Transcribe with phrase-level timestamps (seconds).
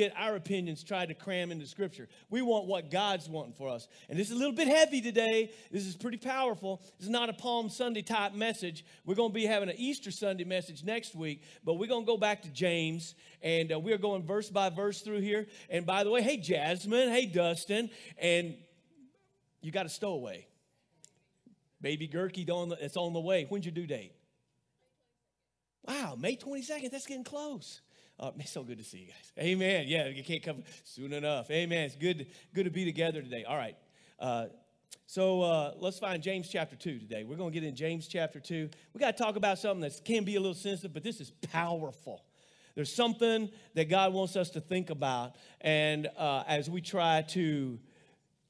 [0.00, 2.08] get our opinions tried to cram into Scripture.
[2.30, 3.86] We want what God's wanting for us.
[4.08, 5.50] And this is a little bit heavy today.
[5.70, 6.80] This is pretty powerful.
[6.98, 8.84] This is not a Palm Sunday type message.
[9.04, 12.06] We're going to be having an Easter Sunday message next week, but we're going to
[12.06, 15.46] go back to James, and uh, we're going verse by verse through here.
[15.68, 18.54] And by the way, hey, Jasmine, hey, Dustin, and
[19.60, 20.46] you got a stowaway.
[21.82, 22.46] Baby Gerke,
[22.80, 23.46] it's on the way.
[23.48, 24.12] When's your due date?
[25.86, 26.90] Wow, May 22nd.
[26.90, 27.80] That's getting close.
[28.20, 29.32] Uh, it's so good to see you guys.
[29.38, 29.86] Amen.
[29.88, 31.50] Yeah, you can't come soon enough.
[31.50, 31.84] Amen.
[31.86, 33.44] It's good, good to be together today.
[33.44, 33.76] All right.
[34.18, 34.46] Uh,
[35.06, 37.24] so uh, let's find James chapter 2 today.
[37.24, 38.68] We're going to get in James chapter 2.
[38.92, 41.30] We got to talk about something that can be a little sensitive, but this is
[41.50, 42.22] powerful.
[42.74, 45.36] There's something that God wants us to think about.
[45.62, 47.78] And uh, as we try to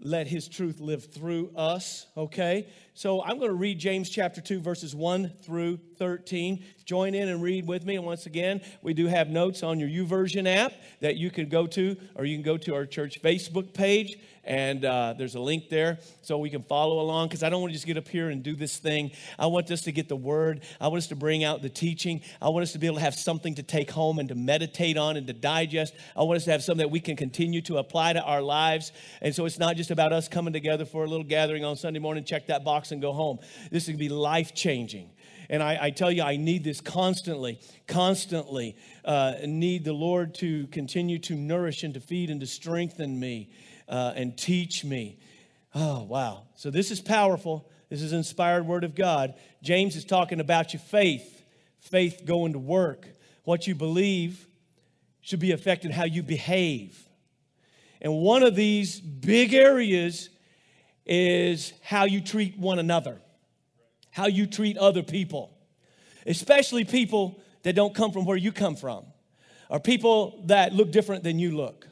[0.01, 2.66] let his truth live through us, okay?
[3.01, 6.63] So I'm going to read James chapter 2, verses 1 through 13.
[6.85, 7.97] Join in and read with me.
[7.97, 11.67] And once again, we do have notes on your YouVersion app that you can go
[11.69, 15.69] to, or you can go to our church Facebook page and uh, there's a link
[15.69, 18.30] there so we can follow along because I don't want to just get up here
[18.30, 19.13] and do this thing.
[19.39, 20.63] I want us to get the word.
[20.80, 22.23] I want us to bring out the teaching.
[22.41, 24.96] I want us to be able to have something to take home and to meditate
[24.96, 25.95] on and to digest.
[26.17, 28.93] I want us to have something that we can continue to apply to our lives.
[29.21, 32.01] And so it's not just about us coming together for a little gathering on Sunday
[32.01, 33.38] morning, check that box and go home.
[33.71, 35.10] This is going to be life changing.
[35.49, 38.77] And I, I, tell you, I need this constantly, constantly.
[39.05, 43.51] Uh, need the Lord to continue to nourish and to feed and to strengthen me
[43.88, 45.18] uh, and teach me.
[45.74, 46.45] Oh, wow.
[46.55, 47.68] So this is powerful.
[47.88, 49.35] This is inspired word of God.
[49.63, 51.45] James is talking about your faith,
[51.80, 53.09] faith going to work.
[53.43, 54.46] What you believe
[55.21, 57.09] should be affected how you behave.
[58.01, 60.30] And one of these big areas
[61.11, 63.21] is how you treat one another,
[64.11, 65.53] how you treat other people,
[66.25, 69.05] especially people that don't come from where you come from,
[69.69, 71.87] or people that look different than you look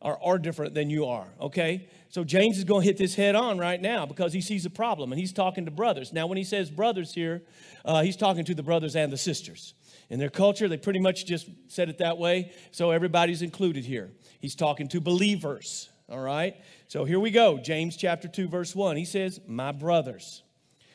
[0.00, 1.88] or are different than you are, okay?
[2.08, 4.70] So James is going to hit this head on right now because he sees a
[4.70, 6.12] problem and he's talking to brothers.
[6.12, 7.42] Now, when he says brothers here,
[7.84, 9.74] uh, he's talking to the brothers and the sisters.
[10.08, 14.10] In their culture, they pretty much just said it that way, so everybody's included here.
[14.38, 16.56] He's talking to believers, all right?
[16.86, 18.96] So here we go James chapter 2, verse 1.
[18.96, 20.42] He says, My brothers,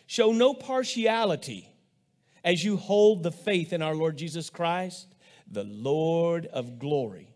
[0.07, 1.69] show no partiality
[2.43, 5.15] as you hold the faith in our Lord Jesus Christ,
[5.49, 7.29] the Lord of glory.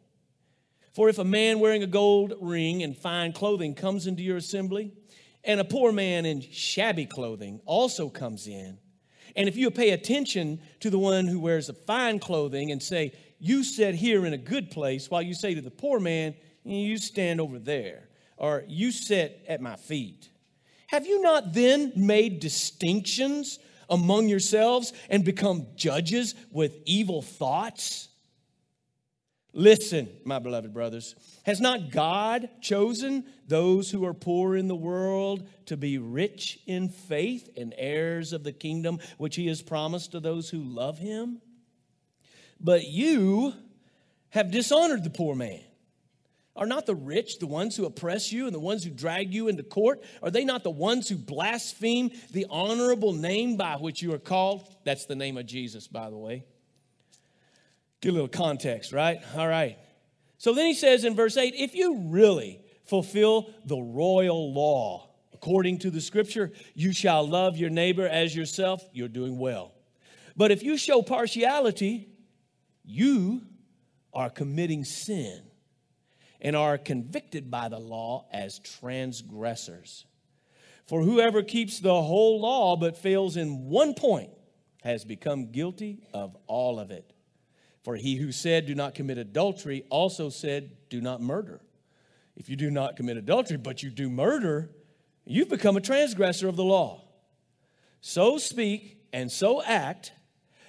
[0.94, 4.92] For if a man wearing a gold ring and fine clothing comes into your assembly,
[5.44, 8.80] and a poor man in shabby clothing also comes in,
[9.36, 13.14] and if you pay attention to the one who wears the fine clothing and say,
[13.40, 16.34] You sit here in a good place, while you say to the poor man,
[16.68, 20.30] You stand over there, or You sit at my feet.
[20.88, 28.10] Have you not then made distinctions among yourselves and become judges with evil thoughts?
[29.54, 35.50] Listen, my beloved brothers, has not God chosen those who are poor in the world
[35.66, 40.20] to be rich in faith and heirs of the kingdom which he has promised to
[40.20, 41.42] those who love him?
[42.60, 43.54] But you
[44.30, 45.62] have dishonored the poor man.
[46.57, 49.47] Are not the rich the ones who oppress you and the ones who drag you
[49.47, 50.03] into court?
[50.23, 54.68] Are they not the ones who blaspheme the honorable name by which you are called?
[54.84, 56.45] That's the name of Jesus, by the way.
[58.01, 59.19] Get a little context, right?
[59.35, 59.78] All right.
[60.40, 65.78] So then he says in verse 8 if you really fulfill the royal law according
[65.78, 69.74] to the scripture, you shall love your neighbor as yourself, you're doing well.
[70.35, 72.09] But if you show partiality,
[72.84, 73.41] you
[74.13, 75.47] are committing sin
[76.42, 80.06] and are convicted by the law as transgressors.
[80.86, 84.31] For whoever keeps the whole law but fails in one point
[84.84, 87.14] has become guilty of all of it.
[87.84, 91.62] For he who said, Do not commit adultery, also said, Do not murder.
[92.36, 94.69] If you do not commit adultery, but you do murder,
[95.25, 97.04] you've become a transgressor of the law.
[98.00, 100.12] So speak and so act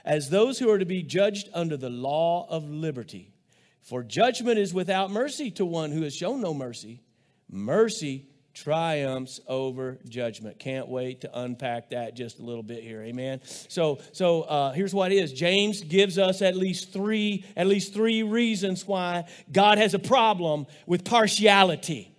[0.05, 3.35] as those who are to be judged under the law of liberty.
[3.83, 7.03] For judgment is without mercy to one who has shown no mercy.
[7.51, 10.59] Mercy triumphs over judgment.
[10.59, 13.03] Can't wait to unpack that just a little bit here.
[13.03, 13.41] Amen.
[13.45, 15.33] So, so uh, here's what it is.
[15.33, 20.67] James gives us at least three, at least three reasons why God has a problem
[20.87, 22.13] with partiality,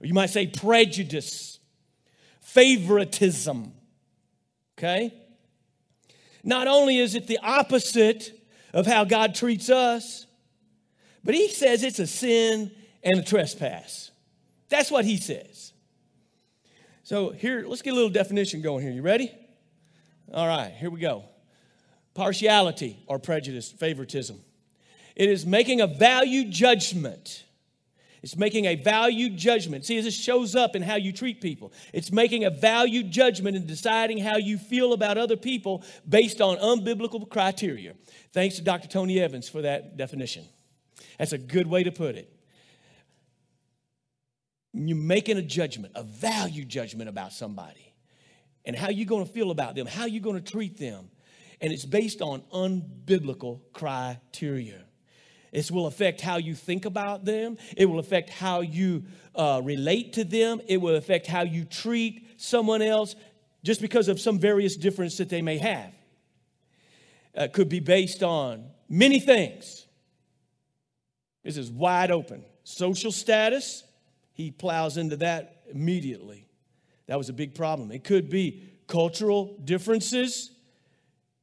[0.00, 1.58] or you might say prejudice,
[2.40, 3.72] favoritism.
[4.78, 5.12] Okay.
[6.44, 8.32] Not only is it the opposite
[8.72, 10.26] of how God treats us,
[11.24, 12.70] but he says it's a sin
[13.02, 14.10] and a trespass.
[14.68, 15.72] That's what he says.
[17.02, 18.92] So here, let's get a little definition going here.
[18.92, 19.32] You ready?
[20.32, 21.24] All right, here we go.
[22.14, 24.40] Partiality or prejudice, favoritism.
[25.14, 27.44] It is making a value judgment.
[28.22, 29.84] It's making a value judgment.
[29.84, 31.72] See, this shows up in how you treat people.
[31.92, 36.56] It's making a value judgment and deciding how you feel about other people based on
[36.58, 37.94] unbiblical criteria.
[38.32, 38.88] Thanks to Dr.
[38.88, 40.44] Tony Evans for that definition.
[41.22, 42.28] That's a good way to put it.
[44.74, 47.94] You're making a judgment, a value judgment about somebody
[48.64, 51.10] and how you're going to feel about them, how you're going to treat them.
[51.60, 54.82] And it's based on unbiblical criteria.
[55.52, 57.56] It will affect how you think about them.
[57.76, 59.04] It will affect how you
[59.36, 60.60] uh, relate to them.
[60.66, 63.14] It will affect how you treat someone else
[63.62, 65.94] just because of some various difference that they may have.
[67.36, 69.81] Uh, could be based on many things.
[71.42, 72.44] This is wide open.
[72.64, 73.84] Social status,
[74.32, 76.46] he plows into that immediately.
[77.06, 77.90] That was a big problem.
[77.90, 80.50] It could be cultural differences,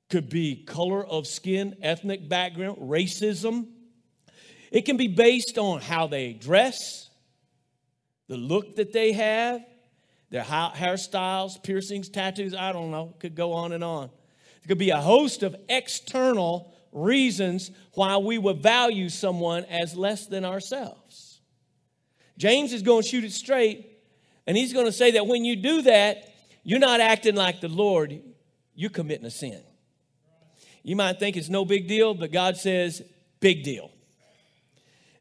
[0.10, 3.68] could be color of skin, ethnic background, racism.
[4.72, 7.10] It can be based on how they dress,
[8.28, 9.62] the look that they have,
[10.30, 14.12] their hairstyles, piercings, tattoos, I don't know, could go on and on.
[14.64, 20.28] It could be a host of external reasons why we would value someone as less
[20.28, 21.42] than ourselves.
[22.38, 24.00] James is going to shoot it straight,
[24.48, 26.34] and he's going to say that when you do that,
[26.64, 28.22] you're not acting like the Lord,
[28.76, 29.62] you're committing a sin.
[30.84, 33.02] You might think it's no big deal, but God says,
[33.40, 33.92] big deal.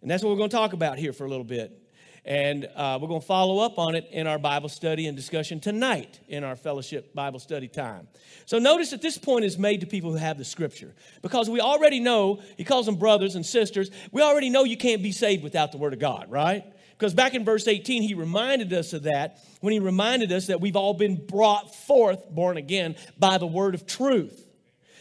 [0.00, 1.87] And that's what we're going to talk about here for a little bit.
[2.28, 5.60] And uh, we're going to follow up on it in our Bible study and discussion
[5.60, 8.06] tonight in our fellowship Bible study time.
[8.44, 11.62] So notice that this point is made to people who have the scripture because we
[11.62, 15.42] already know, he calls them brothers and sisters, we already know you can't be saved
[15.42, 16.64] without the word of God, right?
[16.90, 20.60] Because back in verse 18, he reminded us of that when he reminded us that
[20.60, 24.46] we've all been brought forth, born again, by the word of truth.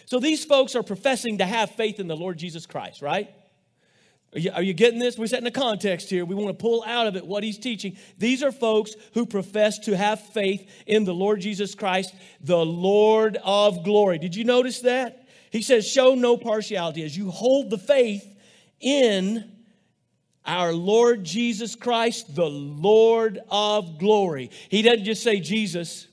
[0.06, 3.29] So these folks are professing to have faith in the Lord Jesus Christ, right?
[4.38, 5.18] Are you, are you, getting this?
[5.18, 6.24] We're setting a context here.
[6.24, 7.98] We want to pull out of it what he's teaching.
[8.19, 13.39] These are folks who profess to have faith in the Lord Jesus Christ, the Lord
[13.44, 14.19] of glory.
[14.19, 15.28] Did you notice that?
[15.50, 18.31] He says, Show no partiality as you hold the faith
[18.80, 19.51] in
[20.45, 24.51] our Lord Jesus Christ, the Lord of glory.
[24.69, 26.06] He doesn't just say Jesus,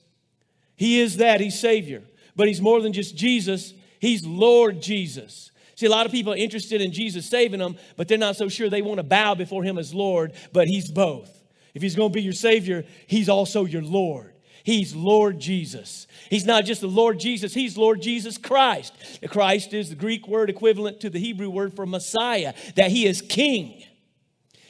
[0.75, 2.01] He is that, He's Savior.
[2.35, 5.51] But He's more than just Jesus, He's Lord Jesus.
[5.75, 8.47] See, a lot of people are interested in Jesus saving them, but they're not so
[8.47, 11.29] sure they want to bow before him as Lord, but he's both.
[11.73, 14.33] If he's going to be your Savior, he's also your Lord.
[14.63, 16.07] He's Lord Jesus.
[16.29, 18.93] He's not just the Lord Jesus, he's Lord Jesus Christ.
[19.29, 23.21] Christ is the Greek word equivalent to the Hebrew word for Messiah, that he is
[23.21, 23.83] king.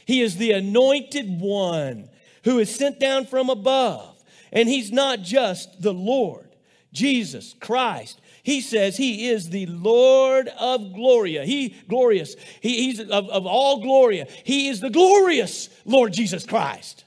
[0.05, 2.09] He is the anointed one
[2.43, 4.21] who is sent down from above.
[4.51, 6.55] And he's not just the Lord,
[6.91, 8.19] Jesus Christ.
[8.45, 11.43] He says he is the Lord of Gloria.
[11.45, 12.35] He glorious.
[12.61, 14.27] He, he's of, of all Gloria.
[14.43, 17.05] He is the glorious Lord Jesus Christ.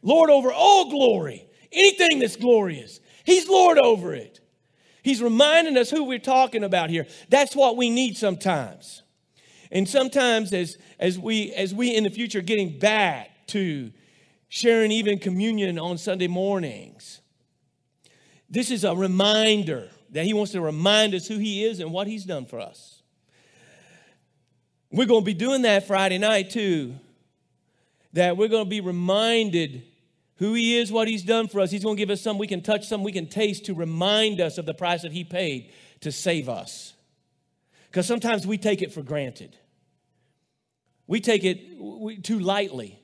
[0.00, 1.46] Lord over all glory.
[1.70, 2.98] Anything that's glorious.
[3.24, 4.40] He's Lord over it.
[5.02, 7.06] He's reminding us who we're talking about here.
[7.28, 9.02] That's what we need sometimes.
[9.70, 13.92] And sometimes as, as we as we in the future getting back to
[14.48, 17.20] sharing even communion on Sunday mornings,
[18.48, 22.06] this is a reminder that He wants to remind us who He is and what
[22.06, 23.02] He's done for us.
[24.90, 26.94] We're going to be doing that Friday night too.
[28.12, 29.82] That we're going to be reminded
[30.36, 31.70] who He is, what He's done for us.
[31.70, 34.40] He's going to give us something we can touch, something we can taste to remind
[34.40, 36.92] us of the price that He paid to save us.
[37.88, 39.56] Because sometimes we take it for granted,
[41.06, 43.01] we take it too lightly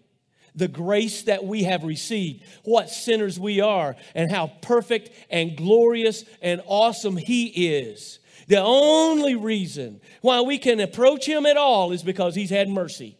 [0.54, 6.24] the grace that we have received, what sinners we are, and how perfect and glorious
[6.42, 8.18] and awesome He is.
[8.48, 13.18] The only reason why we can approach Him at all is because He's had mercy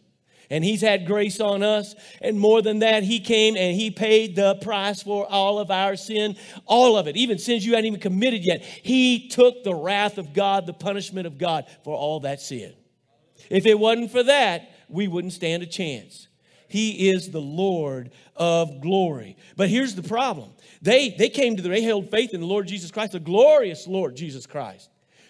[0.49, 1.95] and He's had grace on us.
[2.21, 5.95] And more than that, He came and He paid the price for all of our
[5.95, 8.63] sin, all of it, even sins you hadn't even committed yet.
[8.63, 12.73] He took the wrath of God, the punishment of God for all that sin.
[13.49, 16.27] If it wasn't for that, we wouldn't stand a chance.
[16.69, 19.35] He is the Lord of glory.
[19.57, 20.51] But here's the problem.
[20.81, 23.87] They, they came to the, they held faith in the Lord Jesus Christ, the glorious
[23.87, 24.89] Lord Jesus Christ.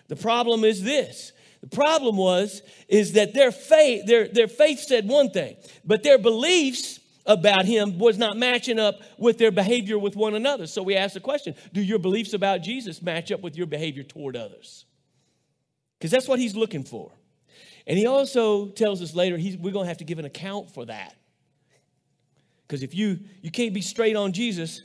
[0.10, 1.31] The problem is this.
[1.62, 6.17] The problem was, is that their faith, their, their faith said one thing, but their
[6.17, 10.67] beliefs about him was not matching up with their behavior with one another.
[10.67, 14.03] So we ask the question, do your beliefs about Jesus match up with your behavior
[14.03, 14.86] toward others?
[15.98, 17.12] Because that's what he's looking for.
[17.86, 20.86] And he also tells us later we're going to have to give an account for
[20.86, 21.15] that.
[22.69, 24.83] Because if you you can't be straight on Jesus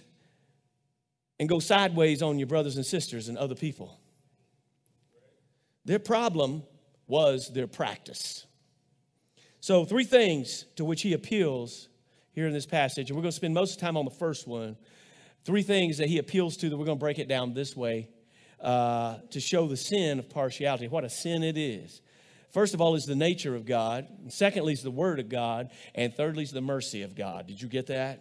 [1.38, 3.98] and go sideways on your brothers and sisters and other people.
[5.84, 6.62] Their problem
[7.06, 8.46] was their practice.
[9.60, 11.88] So, three things to which he appeals
[12.32, 14.10] here in this passage, and we're going to spend most of the time on the
[14.10, 14.76] first one.
[15.44, 18.08] Three things that he appeals to that we're going to break it down this way
[18.60, 22.00] uh, to show the sin of partiality, what a sin it is.
[22.54, 24.06] First of all, is the nature of God.
[24.28, 25.70] Secondly, is the word of God.
[25.92, 27.48] And thirdly, is the mercy of God.
[27.48, 28.20] Did you get that?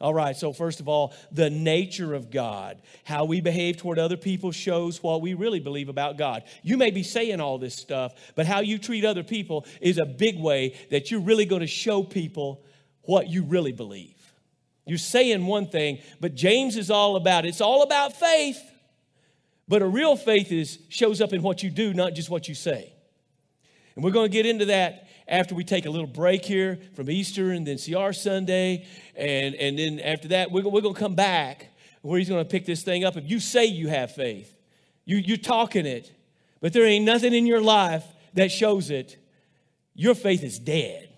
[0.00, 2.82] All right, so first of all, the nature of God.
[3.04, 6.42] How we behave toward other people shows what we really believe about God.
[6.64, 10.04] You may be saying all this stuff, but how you treat other people is a
[10.04, 12.64] big way that you're really going to show people
[13.02, 14.16] what you really believe.
[14.86, 18.60] You're saying one thing, but James is all about it's all about faith.
[19.68, 22.56] But a real faith is shows up in what you do, not just what you
[22.56, 22.92] say.
[23.96, 27.10] And we're going to get into that after we take a little break here from
[27.10, 28.86] Easter and then CR Sunday.
[29.16, 31.68] And, and then after that, we're, we're going to come back
[32.02, 33.16] where he's going to pick this thing up.
[33.16, 34.54] If you say you have faith,
[35.04, 36.12] you, you're talking it,
[36.60, 39.16] but there ain't nothing in your life that shows it,
[39.94, 41.08] your faith is dead.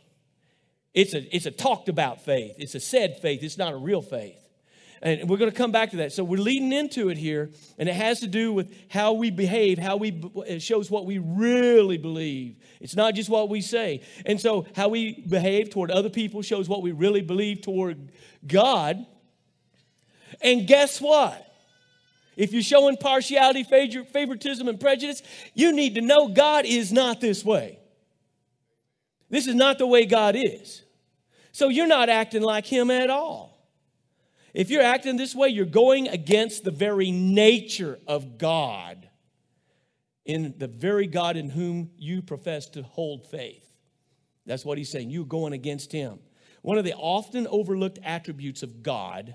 [0.94, 4.02] It's a, it's a talked about faith, it's a said faith, it's not a real
[4.02, 4.37] faith.
[5.00, 6.12] And we're going to come back to that.
[6.12, 9.78] So we're leading into it here, and it has to do with how we behave,
[9.78, 12.56] how we it shows what we really believe.
[12.80, 14.02] It's not just what we say.
[14.26, 18.10] And so how we behave toward other people shows what we really believe toward
[18.46, 19.06] God.
[20.40, 21.44] And guess what?
[22.36, 25.22] If you're showing partiality, favoritism, and prejudice,
[25.54, 27.78] you need to know God is not this way.
[29.30, 30.82] This is not the way God is.
[31.52, 33.47] So you're not acting like Him at all.
[34.54, 39.08] If you're acting this way, you're going against the very nature of God,
[40.24, 43.64] in the very God in whom you profess to hold faith.
[44.46, 45.10] That's what he's saying.
[45.10, 46.18] You're going against him.
[46.62, 49.34] One of the often overlooked attributes of God,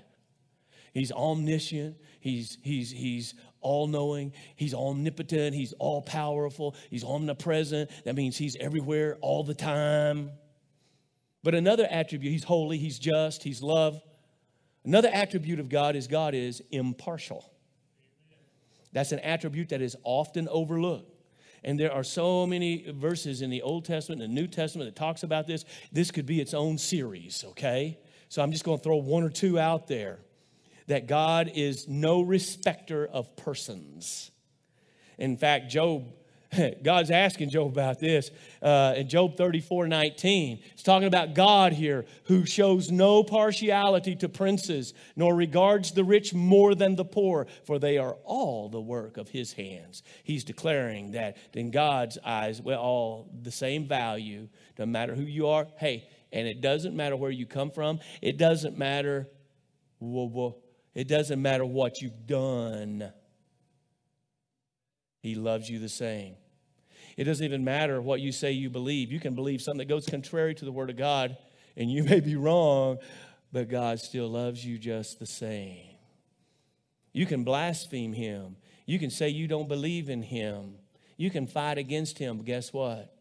[0.92, 7.90] he's omniscient, he's, he's, he's all knowing, he's omnipotent, he's all powerful, he's omnipresent.
[8.04, 10.32] That means he's everywhere all the time.
[11.42, 14.00] But another attribute, he's holy, he's just, he's love.
[14.84, 17.50] Another attribute of God is God is impartial.
[18.92, 21.10] That's an attribute that is often overlooked.
[21.64, 24.98] And there are so many verses in the Old Testament and the New Testament that
[24.98, 25.64] talks about this.
[25.90, 27.98] This could be its own series, okay?
[28.28, 30.18] So I'm just going to throw one or two out there
[30.86, 34.30] that God is no respecter of persons.
[35.16, 36.12] In fact, Job
[36.82, 38.30] God's asking Job about this
[38.62, 40.60] uh, in Job 34 19.
[40.72, 46.34] It's talking about God here who shows no partiality to princes, nor regards the rich
[46.34, 50.02] more than the poor, for they are all the work of his hands.
[50.22, 55.48] He's declaring that in God's eyes, we're all the same value, no matter who you
[55.48, 55.66] are.
[55.78, 59.28] Hey, and it doesn't matter where you come from, it doesn't matter.
[59.98, 60.56] Whoa, whoa,
[60.94, 63.12] it doesn't matter what you've done.
[65.20, 66.36] He loves you the same.
[67.16, 69.12] It doesn't even matter what you say you believe.
[69.12, 71.36] You can believe something that goes contrary to the Word of God,
[71.76, 72.98] and you may be wrong,
[73.52, 75.94] but God still loves you just the same.
[77.12, 78.56] You can blaspheme Him.
[78.86, 80.74] You can say you don't believe in Him.
[81.16, 83.14] You can fight against Him, but guess what?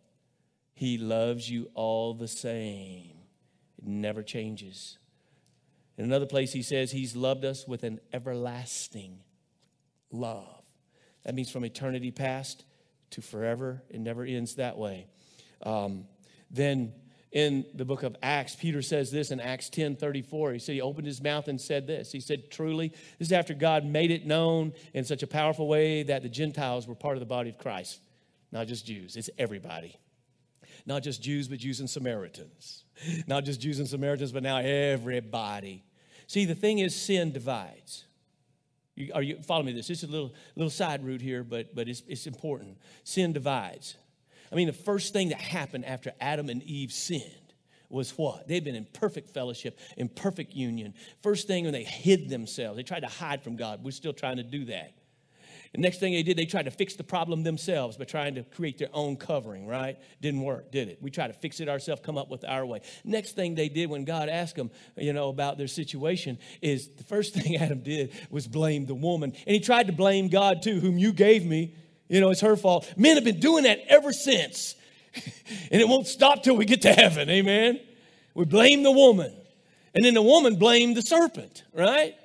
[0.74, 3.14] He loves you all the same.
[3.78, 4.98] It never changes.
[5.98, 9.20] In another place, He says He's loved us with an everlasting
[10.12, 10.64] love.
[11.24, 12.66] That means from eternity past
[13.14, 13.84] to forever.
[13.90, 15.08] It never ends that way.
[15.64, 16.06] Um,
[16.52, 16.94] then
[17.32, 20.54] in the book of Acts, Peter says this in Acts 10 34.
[20.54, 22.12] He said, He opened his mouth and said this.
[22.12, 26.04] He said, Truly, this is after God made it known in such a powerful way
[26.04, 28.00] that the Gentiles were part of the body of Christ.
[28.52, 29.98] Not just Jews, it's everybody.
[30.86, 32.84] Not just Jews, but Jews and Samaritans.
[33.28, 35.84] Not just Jews and Samaritans, but now everybody.
[36.28, 38.06] See, the thing is, sin divides.
[38.96, 39.72] You, are you follow me?
[39.72, 42.78] This this is a little little side route here, but but it's it's important.
[43.04, 43.96] Sin divides.
[44.52, 47.24] I mean, the first thing that happened after Adam and Eve sinned
[47.90, 48.48] was what?
[48.48, 50.94] They'd been in perfect fellowship, in perfect union.
[51.22, 53.84] First thing when they hid themselves, they tried to hide from God.
[53.84, 54.94] We're still trying to do that.
[55.74, 58.44] The next thing they did, they tried to fix the problem themselves by trying to
[58.44, 59.98] create their own covering, right?
[60.22, 61.00] Didn't work, did it?
[61.02, 62.82] We tried to fix it ourselves, come up with our way.
[63.04, 67.04] Next thing they did when God asked them, you know, about their situation is the
[67.04, 69.32] first thing Adam did was blame the woman.
[69.48, 71.74] And he tried to blame God too, whom you gave me.
[72.08, 72.94] You know, it's her fault.
[72.96, 74.76] Men have been doing that ever since.
[75.72, 77.32] and it won't stop till we get to heaven.
[77.32, 77.80] Amen.
[78.36, 79.34] We blame the woman.
[79.96, 82.16] And then the woman blamed the serpent, right?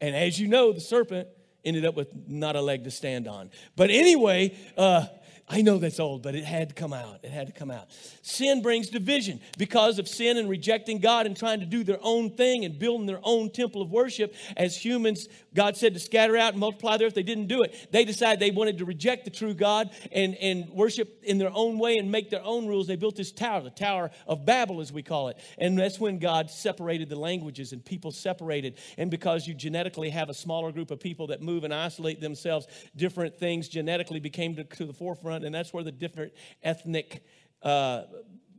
[0.00, 1.28] And as you know, the serpent
[1.64, 3.50] ended up with not a leg to stand on.
[3.76, 5.06] But anyway, uh,
[5.50, 7.20] I know that's old, but it had to come out.
[7.22, 7.88] It had to come out.
[8.20, 9.40] Sin brings division.
[9.56, 13.06] Because of sin and rejecting God and trying to do their own thing and building
[13.06, 15.26] their own temple of worship, as humans,
[15.58, 17.14] God said to scatter out and multiply the earth.
[17.14, 17.88] They didn't do it.
[17.90, 21.80] They decided they wanted to reject the true God and, and worship in their own
[21.80, 22.86] way and make their own rules.
[22.86, 25.38] They built this tower, the Tower of Babel, as we call it.
[25.58, 28.78] And that's when God separated the languages and people separated.
[28.98, 32.68] And because you genetically have a smaller group of people that move and isolate themselves,
[32.94, 35.44] different things genetically became to, to the forefront.
[35.44, 37.24] And that's where the different ethnic
[37.64, 38.02] uh,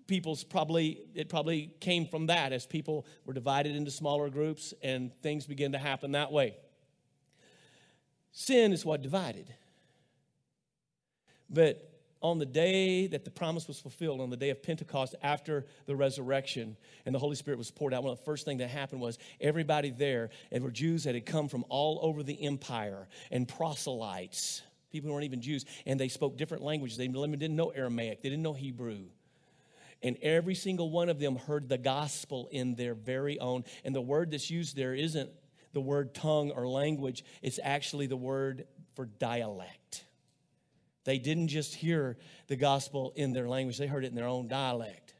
[0.05, 5.13] people's probably it probably came from that as people were divided into smaller groups and
[5.21, 6.57] things began to happen that way
[8.31, 9.47] sin is what divided
[11.49, 11.85] but
[12.21, 15.95] on the day that the promise was fulfilled, on the day of Pentecost after the
[15.95, 19.01] resurrection, and the Holy Spirit was poured out, one of the first things that happened
[19.01, 23.47] was everybody there, and were Jews that had come from all over the empire, and
[23.47, 26.97] proselytes, people who weren't even Jews, and they spoke different languages.
[26.97, 29.05] They didn't know Aramaic, they didn't know Hebrew
[30.01, 33.65] and every single one of them heard the gospel in their very own.
[33.83, 35.29] And the word that's used there isn't
[35.73, 40.05] the word tongue or language, it's actually the word for dialect.
[41.05, 44.47] They didn't just hear the gospel in their language, they heard it in their own
[44.47, 45.13] dialect.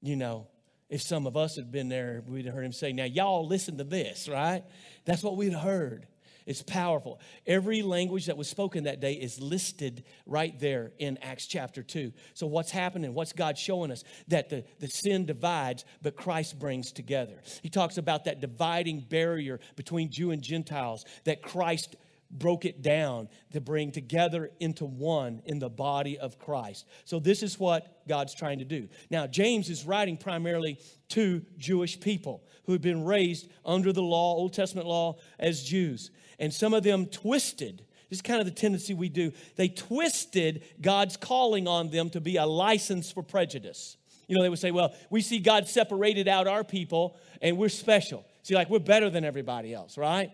[0.00, 0.46] You know,
[0.88, 3.78] if some of us had been there, we'd have heard him say, Now, y'all listen
[3.78, 4.62] to this, right?
[5.04, 6.06] That's what we'd heard.
[6.46, 7.20] It's powerful.
[7.46, 12.12] Every language that was spoken that day is listed right there in Acts chapter 2.
[12.34, 13.14] So, what's happening?
[13.14, 14.04] What's God showing us?
[14.28, 17.40] That the, the sin divides, but Christ brings together.
[17.62, 21.96] He talks about that dividing barrier between Jew and Gentiles, that Christ
[22.30, 26.86] broke it down to bring together into one in the body of Christ.
[27.06, 28.88] So, this is what God's trying to do.
[29.08, 30.78] Now, James is writing primarily
[31.10, 36.10] to Jewish people who had been raised under the law, Old Testament law, as Jews
[36.38, 37.82] and some of them twisted.
[38.10, 39.32] This is kind of the tendency we do.
[39.56, 43.96] They twisted God's calling on them to be a license for prejudice.
[44.28, 47.68] You know, they would say, well, we see God separated out our people and we're
[47.68, 48.24] special.
[48.42, 50.30] See, like we're better than everybody else, right?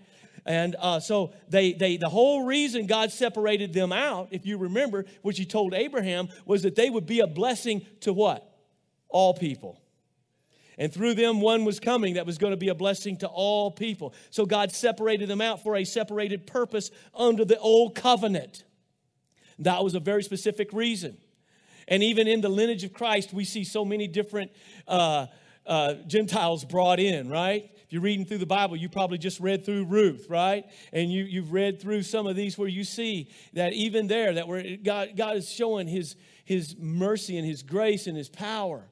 [0.47, 5.05] And uh, so they, they, the whole reason God separated them out, if you remember,
[5.23, 8.47] which he told Abraham, was that they would be a blessing to what?
[9.09, 9.81] All people.
[10.81, 13.71] And through them, one was coming that was going to be a blessing to all
[13.71, 14.15] people.
[14.31, 18.65] So God separated them out for a separated purpose under the old covenant.
[19.59, 21.19] That was a very specific reason.
[21.87, 24.53] And even in the lineage of Christ, we see so many different
[24.89, 25.27] uh,
[25.67, 27.71] uh, Gentiles brought in, right?
[27.85, 30.65] If you're reading through the Bible, you probably just read through Ruth, right?
[30.95, 34.49] And you, you've read through some of these where you see that even there, that
[34.49, 36.17] where God, God is showing his,
[36.47, 38.89] his mercy and his grace and his power.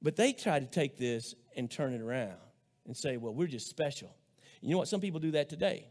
[0.00, 2.36] But they try to take this and turn it around
[2.86, 4.14] and say, well, we're just special.
[4.60, 4.88] You know what?
[4.88, 5.86] Some people do that today.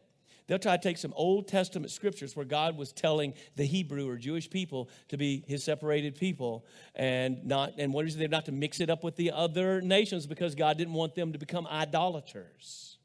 [0.48, 4.15] They'll try to take some Old Testament scriptures where God was telling the Hebrew or
[4.15, 6.65] Jewish people to be his separated people
[6.96, 8.32] and not, and what is it?
[8.32, 11.38] Not to mix it up with the other nations because God didn't want them to
[11.38, 12.98] become idolaters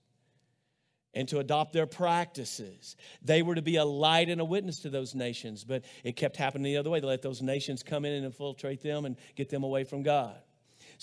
[1.14, 2.96] and to adopt their practices.
[3.22, 6.36] They were to be a light and a witness to those nations, but it kept
[6.36, 7.00] happening the other way.
[7.00, 10.36] They let those nations come in and infiltrate them and get them away from God.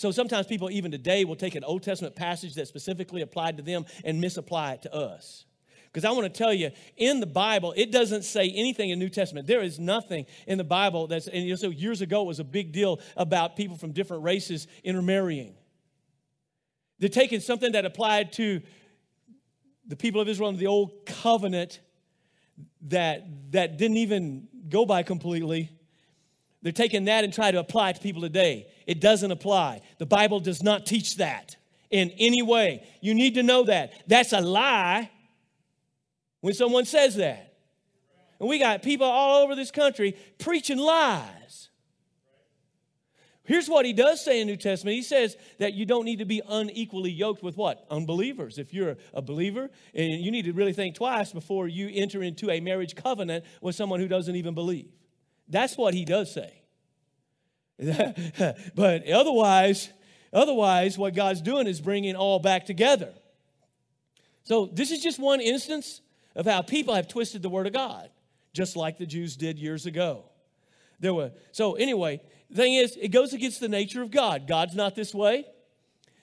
[0.00, 3.62] So sometimes people, even today, will take an Old Testament passage that specifically applied to
[3.62, 5.44] them and misapply it to us.
[5.92, 9.10] Because I want to tell you, in the Bible, it doesn't say anything in New
[9.10, 9.46] Testament.
[9.46, 12.40] There is nothing in the Bible that's, and you know, so years ago it was
[12.40, 15.54] a big deal about people from different races intermarrying.
[16.98, 18.62] They're taking something that applied to
[19.86, 21.78] the people of Israel in the old covenant
[22.88, 25.68] that, that didn't even go by completely.
[26.62, 28.66] They're taking that and trying to apply it to people today.
[28.86, 29.80] It doesn't apply.
[29.98, 31.56] The Bible does not teach that
[31.90, 32.86] in any way.
[33.00, 33.92] You need to know that.
[34.06, 35.10] That's a lie
[36.40, 37.54] when someone says that.
[38.38, 41.68] And we got people all over this country preaching lies.
[43.44, 44.94] Here's what he does say in New Testament.
[44.94, 47.84] He says that you don't need to be unequally yoked with what?
[47.90, 48.58] Unbelievers.
[48.58, 52.50] If you're a believer, and you need to really think twice before you enter into
[52.50, 54.92] a marriage covenant with someone who doesn't even believe.
[55.50, 56.62] That's what he does say.
[58.74, 59.90] but otherwise,
[60.32, 63.12] otherwise, what God's doing is bringing all back together.
[64.44, 66.00] So this is just one instance
[66.34, 68.10] of how people have twisted the word of God,
[68.52, 70.24] just like the Jews did years ago.
[71.00, 72.20] There were so anyway.
[72.52, 74.48] Thing is, it goes against the nature of God.
[74.48, 75.44] God's not this way.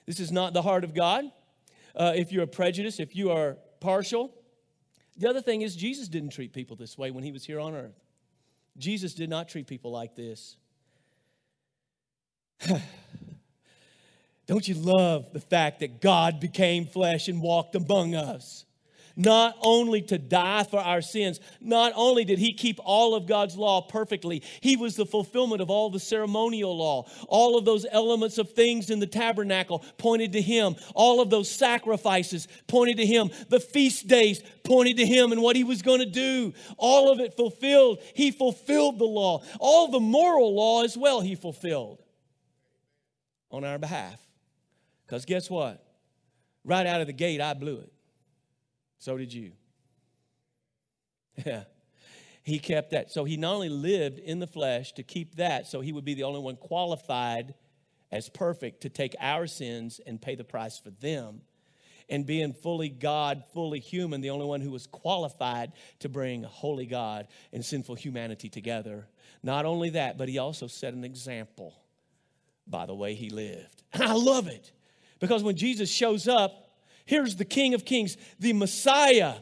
[0.04, 1.24] This is not the heart of God.
[1.96, 4.34] Uh, if you're prejudiced, if you are partial.
[5.16, 7.74] The other thing is, Jesus didn't treat people this way when he was here on
[7.74, 7.98] earth.
[8.78, 10.56] Jesus did not treat people like this.
[14.46, 18.64] Don't you love the fact that God became flesh and walked among us?
[19.18, 23.56] Not only to die for our sins, not only did he keep all of God's
[23.56, 27.04] law perfectly, he was the fulfillment of all the ceremonial law.
[27.28, 30.76] All of those elements of things in the tabernacle pointed to him.
[30.94, 33.30] All of those sacrifices pointed to him.
[33.48, 36.54] The feast days pointed to him and what he was going to do.
[36.76, 37.98] All of it fulfilled.
[38.14, 39.42] He fulfilled the law.
[39.58, 42.04] All the moral law as well, he fulfilled
[43.50, 44.20] on our behalf.
[45.04, 45.84] Because guess what?
[46.64, 47.92] Right out of the gate, I blew it.
[48.98, 49.52] So did you.
[51.44, 51.64] Yeah.
[52.42, 53.10] He kept that.
[53.10, 56.14] So he not only lived in the flesh to keep that, so he would be
[56.14, 57.54] the only one qualified
[58.10, 61.42] as perfect to take our sins and pay the price for them.
[62.08, 66.86] And being fully God, fully human, the only one who was qualified to bring holy
[66.86, 69.06] God and sinful humanity together.
[69.42, 71.74] Not only that, but he also set an example
[72.66, 73.82] by the way he lived.
[73.92, 74.72] And I love it
[75.20, 76.67] because when Jesus shows up,
[77.08, 79.36] here's the King of Kings, the Messiah.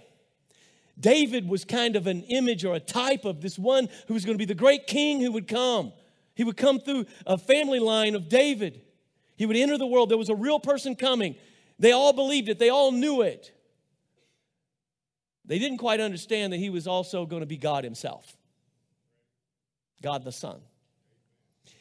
[0.98, 4.37] David was kind of an image or a type of this one who was going
[4.37, 5.92] to be the great king who would come.
[6.37, 8.83] He would come through a family line of David.
[9.37, 10.09] He would enter the world.
[10.09, 11.35] There was a real person coming.
[11.79, 13.52] They all believed it, they all knew it.
[15.44, 18.37] They didn't quite understand that he was also going to be God himself,
[20.02, 20.61] God the Son.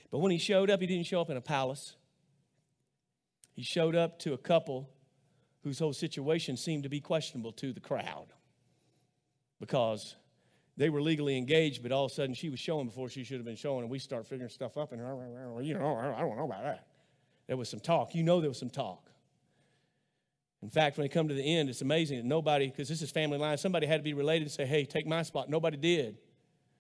[0.10, 1.96] But when he showed up, he didn't show up in a palace.
[3.54, 4.90] He showed up to a couple
[5.66, 8.28] whose whole situation seemed to be questionable to the crowd
[9.60, 10.16] because
[10.78, 13.38] they were legally engaged, but all of a sudden she was showing before she should
[13.38, 15.02] have been showing, and we start figuring stuff up, and
[15.66, 16.86] you know, I don't know about that.
[17.48, 18.14] There was some talk.
[18.14, 19.10] You know, there was some talk.
[20.62, 23.10] In fact, when they come to the end, it's amazing that nobody, because this is
[23.10, 25.50] family line, somebody had to be related and say, hey, take my spot.
[25.50, 26.20] Nobody did.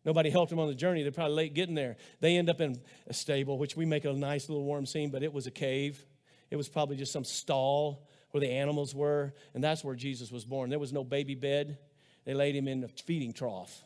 [0.05, 1.01] Nobody helped them on the journey.
[1.01, 1.95] They're probably late getting there.
[2.19, 5.23] They end up in a stable, which we make a nice little warm scene, but
[5.23, 6.05] it was a cave.
[6.51, 10.43] It was probably just some stall where the animals were, and that's where Jesus was
[10.43, 10.69] born.
[10.69, 11.77] There was no baby bed.
[12.25, 13.85] They laid him in a feeding trough.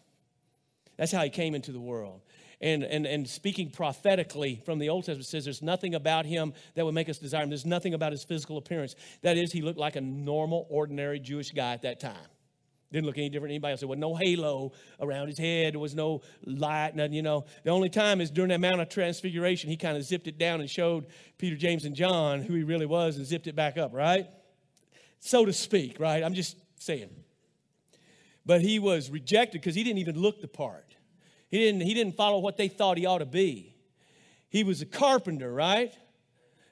[0.98, 2.22] That's how he came into the world.
[2.60, 6.84] And, and, and speaking prophetically from the Old Testament says there's nothing about him that
[6.84, 7.50] would make us desire him.
[7.50, 8.96] There's nothing about his physical appearance.
[9.22, 12.16] That is, he looked like a normal, ordinary Jewish guy at that time.
[12.92, 13.82] Didn't look any different than anybody else.
[13.82, 15.76] There was no halo around his head.
[15.76, 17.46] There was no light, nothing, you know.
[17.64, 20.60] The only time is during that Mount of Transfiguration, he kind of zipped it down
[20.60, 21.06] and showed
[21.38, 24.26] Peter, James, and John who he really was and zipped it back up, right?
[25.20, 26.24] So to speak, right?
[26.24, 27.10] I'm just saying.
[28.46, 30.96] But he was rejected because he didn't even look the part.
[31.50, 33.76] He didn't, he didn't follow what they thought he ought to be.
[34.50, 35.94] He was a carpenter, right?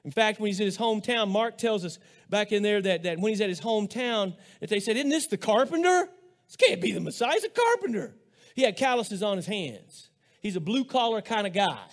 [0.04, 1.98] In fact, when he's in his hometown, Mark tells us
[2.30, 5.26] back in there that, that when he's at his hometown, that they said, Isn't this
[5.26, 6.08] the carpenter?
[6.46, 8.14] This can't be the Messiah, he's a carpenter.
[8.54, 10.08] He had calluses on his hands.
[10.40, 11.84] He's a blue collar kind of guy.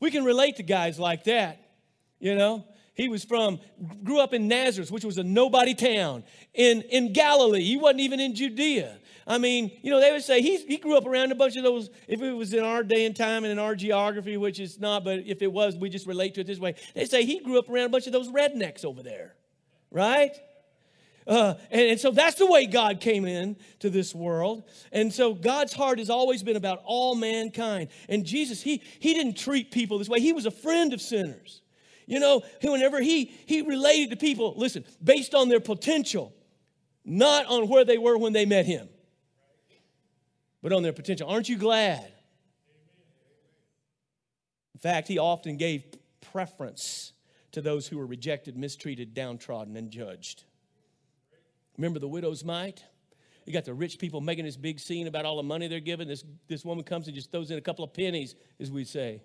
[0.00, 1.60] We can relate to guys like that,
[2.18, 2.64] you know.
[2.98, 3.60] He was from,
[4.02, 7.62] grew up in Nazareth, which was a nobody town in, in Galilee.
[7.62, 8.98] He wasn't even in Judea.
[9.24, 11.62] I mean, you know, they would say he, he grew up around a bunch of
[11.62, 14.80] those, if it was in our day and time and in our geography, which is
[14.80, 16.74] not, but if it was, we just relate to it this way.
[16.94, 19.36] They say he grew up around a bunch of those rednecks over there,
[19.92, 20.36] right?
[21.24, 24.64] Uh, and, and, so that's the way God came in to this world.
[24.90, 27.90] And so God's heart has always been about all mankind.
[28.08, 30.18] And Jesus, he, he didn't treat people this way.
[30.18, 31.62] He was a friend of sinners.
[32.08, 36.34] You know, whenever he, he related to people, listen, based on their potential,
[37.04, 38.88] not on where they were when they met him,
[40.62, 41.28] but on their potential.
[41.28, 42.10] Aren't you glad?
[44.74, 45.84] In fact, he often gave
[46.32, 47.12] preference
[47.52, 50.44] to those who were rejected, mistreated, downtrodden, and judged.
[51.76, 52.82] Remember the widow's mite?
[53.44, 56.08] You got the rich people making this big scene about all the money they're giving.
[56.08, 59.20] This, this woman comes and just throws in a couple of pennies, as we say.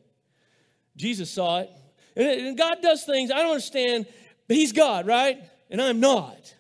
[0.98, 1.70] Jesus saw it.
[2.16, 4.06] And God does things, I don't understand,
[4.48, 5.42] but He's God, right?
[5.70, 6.54] And I'm not.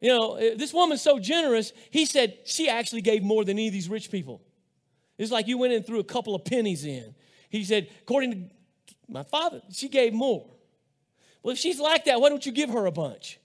[0.00, 3.68] You know, eh, this woman's so generous, he said she actually gave more than any
[3.68, 4.42] of these rich people.
[5.16, 7.14] It's like you went in and threw a couple of pennies in.
[7.50, 10.46] He said, according to my father, she gave more.
[11.42, 13.40] Well, if she's like that, why don't you give her a bunch?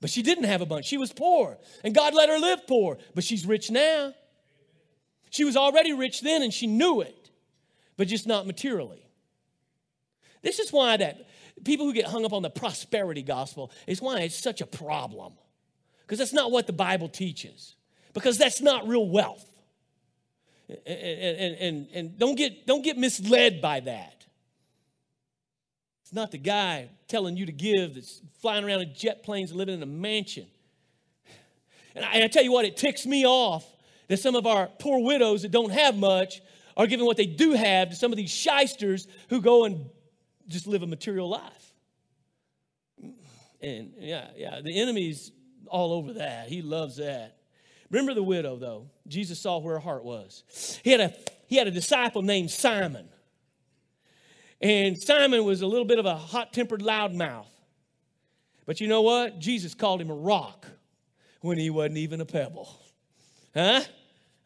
[0.00, 0.86] But she didn't have a bunch.
[0.86, 4.14] She was poor, and God let her live poor, but she's rich now.
[5.30, 7.30] She was already rich then, and she knew it,
[7.96, 9.04] but just not materially.
[10.42, 11.28] This is why that
[11.64, 15.34] people who get hung up on the prosperity gospel is why it's such a problem.
[16.06, 17.74] Because that's not what the Bible teaches.
[18.14, 19.46] Because that's not real wealth.
[20.68, 24.26] And, and, and, and don't, get, don't get misled by that.
[26.02, 29.58] It's not the guy telling you to give that's flying around in jet planes and
[29.58, 30.46] living in a mansion.
[31.94, 33.64] And I, and I tell you what, it ticks me off
[34.08, 36.40] that some of our poor widows that don't have much
[36.76, 39.88] are giving what they do have to some of these shysters who go and
[40.50, 41.72] just live a material life.
[43.62, 45.32] And yeah, yeah, the enemy's
[45.66, 46.48] all over that.
[46.48, 47.36] He loves that.
[47.90, 48.90] Remember the widow, though.
[49.06, 50.44] Jesus saw where her heart was.
[50.84, 51.14] He had a,
[51.46, 53.08] he had a disciple named Simon.
[54.60, 57.46] And Simon was a little bit of a hot tempered loudmouth.
[58.66, 59.38] But you know what?
[59.38, 60.66] Jesus called him a rock
[61.40, 62.68] when he wasn't even a pebble.
[63.54, 63.80] Huh?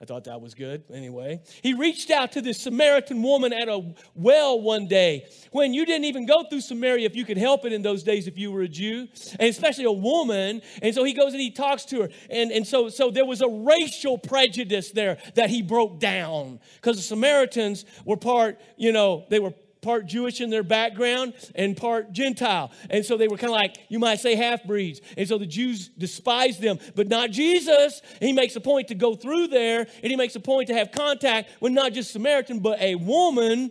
[0.04, 0.84] I thought that was good.
[0.92, 5.86] Anyway, he reached out to this Samaritan woman at a well one day when you
[5.86, 8.52] didn't even go through Samaria if you could help it in those days if you
[8.52, 9.08] were a Jew,
[9.40, 10.60] and especially a woman.
[10.82, 12.10] And so he goes and he talks to her.
[12.28, 16.96] And, and so, so there was a racial prejudice there that he broke down because
[16.96, 22.10] the Samaritans were part, you know, they were part Jewish in their background and part
[22.12, 22.72] Gentile.
[22.90, 25.00] And so they were kind of like, you might say, half breeds.
[25.16, 28.02] And so the Jews despised them, but not Jesus.
[28.18, 30.90] he makes a point to go through there and he makes a point to have
[30.90, 33.70] contact with not just Samaritan, but a woman.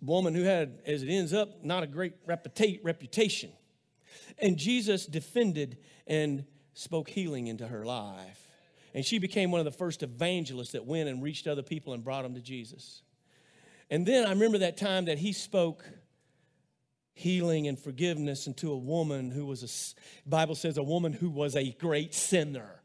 [0.00, 3.50] Woman who had, as it ends up, not a great reputation.
[4.38, 8.43] And Jesus defended and spoke healing into her life.
[8.94, 12.04] And she became one of the first evangelists that went and reached other people and
[12.04, 13.02] brought them to Jesus.
[13.90, 15.84] And then I remember that time that he spoke
[17.12, 21.56] healing and forgiveness into a woman who was a Bible says a woman who was
[21.56, 22.82] a great sinner.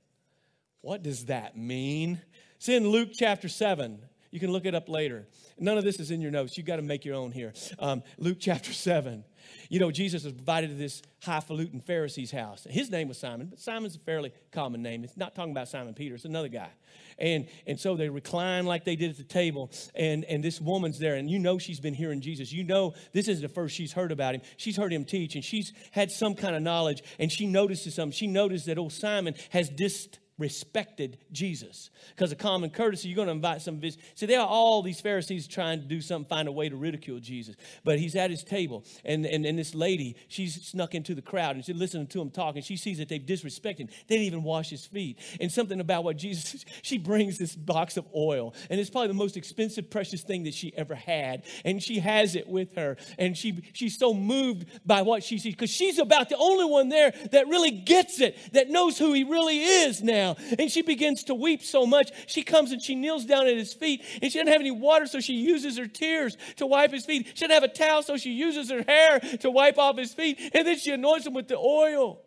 [0.82, 2.22] What does that mean?
[2.56, 4.00] It's in Luke chapter 7.
[4.32, 5.28] You can look it up later.
[5.58, 6.58] None of this is in your notes.
[6.58, 7.54] You got to make your own here.
[7.80, 9.24] Um, Luke chapter 7.
[9.70, 12.66] You know, Jesus was invited to this highfalutin Pharisee's house.
[12.70, 15.04] His name was Simon, but Simon's a fairly common name.
[15.04, 16.70] It's not talking about Simon Peter, it's another guy.
[17.18, 21.00] And, and so they recline like they did at the table, and, and this woman's
[21.00, 22.52] there, and you know she's been hearing Jesus.
[22.52, 24.42] You know this is the first she's heard about him.
[24.58, 28.16] She's heard him teach, and she's had some kind of knowledge, and she notices something.
[28.16, 31.90] She noticed that old Simon has dist respected Jesus.
[32.16, 34.04] Because of common courtesy, you're going to invite some visitors.
[34.16, 37.20] See, there are all these Pharisees trying to do something, find a way to ridicule
[37.20, 37.56] Jesus.
[37.84, 41.58] But he's at his table, and, and, and this lady, she's snuck into the crowd,
[41.58, 43.90] and she's listening to him talk, and she sees that they've disrespected him.
[44.08, 45.20] They didn't even wash his feet.
[45.42, 49.14] And something about what Jesus, she brings this box of oil, and it's probably the
[49.14, 51.44] most expensive, precious thing that she ever had.
[51.66, 55.54] And she has it with her, and she, she's so moved by what she sees,
[55.54, 59.26] because she's about the only one there that really gets it, that knows who he
[59.26, 60.56] really is now now.
[60.58, 62.12] And she begins to weep so much.
[62.28, 64.04] She comes and she kneels down at his feet.
[64.22, 67.28] And she doesn't have any water, so she uses her tears to wipe his feet.
[67.28, 70.40] She doesn't have a towel, so she uses her hair to wipe off his feet.
[70.54, 72.22] And then she anoints him with the oil.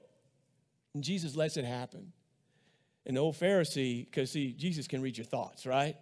[0.95, 2.13] And Jesus lets it happen.
[3.07, 5.97] And the old Pharisee, because see, Jesus can read your thoughts, right?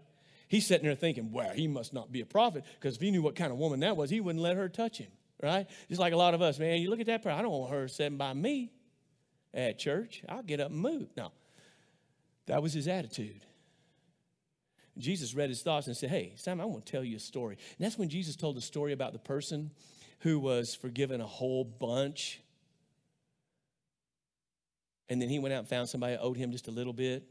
[0.48, 3.22] He's sitting there thinking, well, he must not be a prophet, because if he knew
[3.22, 5.10] what kind of woman that was, he wouldn't let her touch him,
[5.42, 5.66] right?
[5.88, 7.72] Just like a lot of us, man, you look at that prayer, I don't want
[7.72, 8.72] her sitting by me
[9.54, 10.22] at church.
[10.28, 11.08] I'll get up and move.
[11.16, 11.30] No,
[12.46, 13.44] that was his attitude.
[14.98, 17.56] Jesus read his thoughts and said, Hey, Simon, I want to tell you a story.
[17.78, 19.70] And that's when Jesus told the story about the person
[20.20, 22.40] who was forgiven a whole bunch.
[25.08, 27.24] And then he went out and found somebody owed him just a little bit.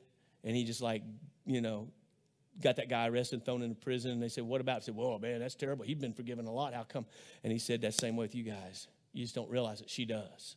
[0.43, 1.04] And he just like,
[1.45, 1.89] you know,
[2.62, 4.12] got that guy arrested, and thrown into prison.
[4.12, 4.78] And they said, What about?
[4.78, 5.86] I said, Whoa, man, that's terrible.
[5.86, 6.74] He'd been forgiven a lot.
[6.74, 7.06] How come?
[7.43, 8.88] And he said, That same way with you guys.
[9.13, 9.89] You just don't realize it.
[9.89, 10.56] She does.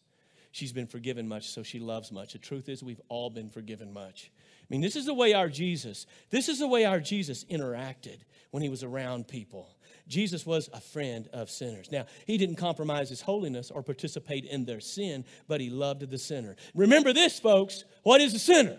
[0.51, 2.35] She's been forgiven much, so she loves much.
[2.35, 4.31] The truth is, we've all been forgiven much.
[4.73, 8.21] I mean, this is the way our Jesus, this is the way our Jesus interacted
[8.53, 9.69] when he was around people.
[10.09, 11.93] Jesus was a friend of sinners.
[11.93, 16.17] Now, he didn't compromise his holiness or participate in their sin, but he loved the
[16.17, 16.57] sinner.
[16.75, 17.85] Remember this, folks.
[18.03, 18.79] What is a sinner?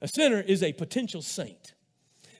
[0.00, 1.74] A sinner is a potential saint.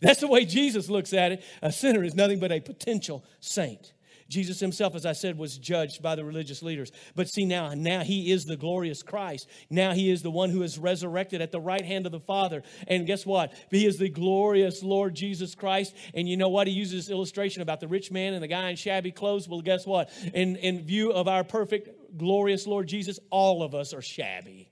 [0.01, 1.45] That's the way Jesus looks at it.
[1.61, 3.92] A sinner is nothing but a potential saint.
[4.28, 6.90] Jesus himself, as I said, was judged by the religious leaders.
[7.14, 9.48] But see now, now he is the glorious Christ.
[9.70, 12.62] Now he is the one who is resurrected at the right hand of the Father.
[12.88, 13.52] And guess what?
[13.70, 15.94] He is the glorious Lord Jesus Christ.
[16.14, 16.66] And you know what?
[16.66, 19.48] He uses this illustration about the rich man and the guy in shabby clothes.
[19.48, 20.10] Well, guess what?
[20.34, 24.70] In, in view of our perfect, glorious Lord Jesus, all of us are shabby.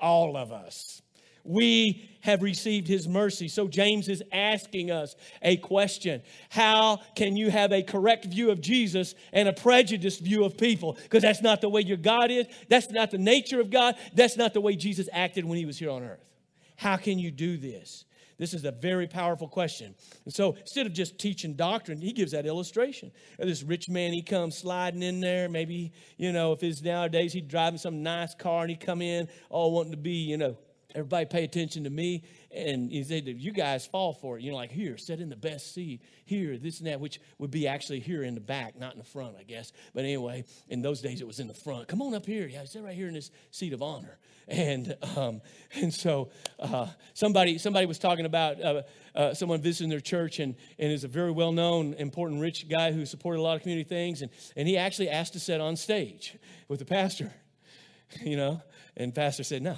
[0.00, 1.02] All of us
[1.46, 3.48] we have received his mercy.
[3.48, 8.60] So James is asking us a question How can you have a correct view of
[8.60, 10.98] Jesus and a prejudiced view of people?
[11.02, 12.46] Because that's not the way your God is.
[12.68, 13.94] That's not the nature of God.
[14.12, 16.28] That's not the way Jesus acted when he was here on earth.
[16.76, 18.04] How can you do this?
[18.38, 19.94] This is a very powerful question.
[20.26, 23.10] And so instead of just teaching doctrine, he gives that illustration.
[23.38, 25.48] This rich man, he comes sliding in there.
[25.48, 29.28] Maybe, you know, if it's nowadays, he'd driving some nice car and he'd come in
[29.48, 30.58] all wanting to be, you know,
[30.96, 32.24] everybody pay attention to me.
[32.50, 34.42] And he said, you guys fall for it.
[34.42, 37.50] You know, like here, sit in the best seat, here, this and that, which would
[37.50, 39.72] be actually here in the back, not in the front, I guess.
[39.94, 41.86] But anyway, in those days it was in the front.
[41.86, 42.46] Come on up here.
[42.48, 44.18] Yeah, sit right here in this seat of honor.
[44.48, 45.40] And um,
[45.74, 46.30] and so
[46.60, 48.82] uh, somebody somebody was talking about uh,
[49.12, 52.92] uh, someone visiting their church and, and is a very well known, important, rich guy
[52.92, 54.22] who supported a lot of community things.
[54.22, 56.36] And, and he actually asked to sit on stage
[56.68, 57.32] with the pastor,
[58.22, 58.62] you know,
[58.96, 59.76] and pastor said no.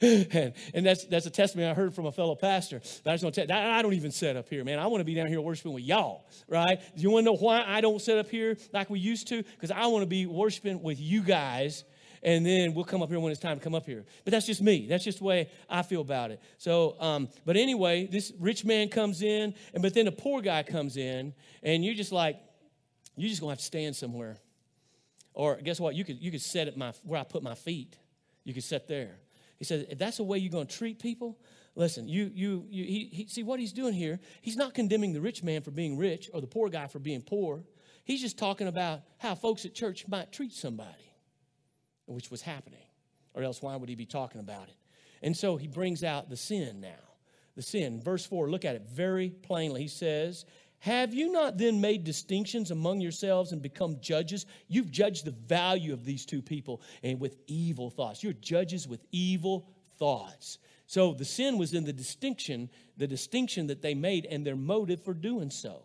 [0.00, 2.80] And, and that's, that's a testimony I heard from a fellow pastor.
[3.02, 4.78] But I just want to I don't even set up here, man.
[4.78, 6.78] I want to be down here worshiping with y'all, right?
[6.94, 9.42] Do you want to know why I don't set up here like we used to?
[9.42, 11.84] Because I want to be worshiping with you guys
[12.22, 14.04] and then we'll come up here when it's time to come up here.
[14.24, 14.86] But that's just me.
[14.88, 16.40] That's just the way I feel about it.
[16.58, 20.62] So, um, but anyway, this rich man comes in, and but then a poor guy
[20.64, 22.38] comes in, and you're just like,
[23.16, 24.38] you're just gonna have to stand somewhere.
[25.34, 25.94] Or guess what?
[25.94, 27.96] You could you could set at my where I put my feet.
[28.44, 29.16] You could sit there.
[29.58, 31.38] He said, if that's the way you're gonna treat people,
[31.74, 34.20] listen, you you you he, he, see what he's doing here.
[34.42, 37.22] He's not condemning the rich man for being rich or the poor guy for being
[37.22, 37.64] poor.
[38.04, 41.12] He's just talking about how folks at church might treat somebody
[42.06, 42.80] which was happening.
[43.34, 44.76] Or else, why would he be talking about it?
[45.22, 46.94] And so he brings out the sin now.
[47.54, 48.00] The sin.
[48.00, 49.82] Verse 4, look at it very plainly.
[49.82, 50.44] He says,
[50.80, 54.46] Have you not then made distinctions among yourselves and become judges?
[54.68, 58.22] You've judged the value of these two people and with evil thoughts.
[58.22, 60.58] You're judges with evil thoughts.
[60.86, 65.02] So the sin was in the distinction, the distinction that they made and their motive
[65.02, 65.82] for doing so.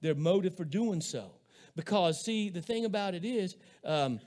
[0.00, 1.32] Their motive for doing so.
[1.76, 4.20] Because, see, the thing about it is, um,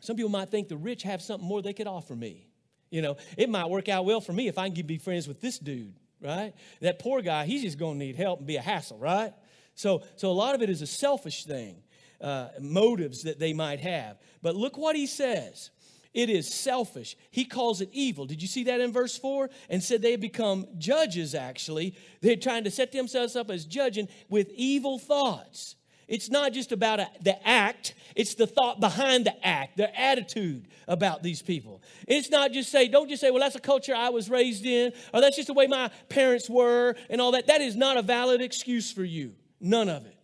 [0.00, 2.48] some people might think the rich have something more they could offer me.
[2.90, 5.40] You know, it might work out well for me if I can be friends with
[5.40, 6.52] this dude, right?
[6.80, 9.32] That poor guy, he's just to need help and be a hassle, right?
[9.74, 11.82] So, so a lot of it is a selfish thing,
[12.20, 14.18] uh, motives that they might have.
[14.42, 15.70] But look what he says.
[16.14, 17.16] It is selfish.
[17.30, 18.26] He calls it evil.
[18.26, 19.48] Did you see that in verse 4?
[19.70, 21.94] And said they become judges, actually.
[22.20, 25.76] They're trying to set themselves up as judging with evil thoughts.
[26.08, 30.68] It's not just about a, the act, it's the thought behind the act, their attitude
[30.86, 31.80] about these people.
[32.06, 34.92] It's not just say, don't just say, well, that's a culture I was raised in,
[35.14, 37.46] or that's just the way my parents were, and all that.
[37.46, 39.32] That is not a valid excuse for you.
[39.62, 40.18] None of it.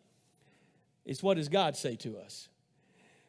[1.07, 2.49] It's what does God say to us?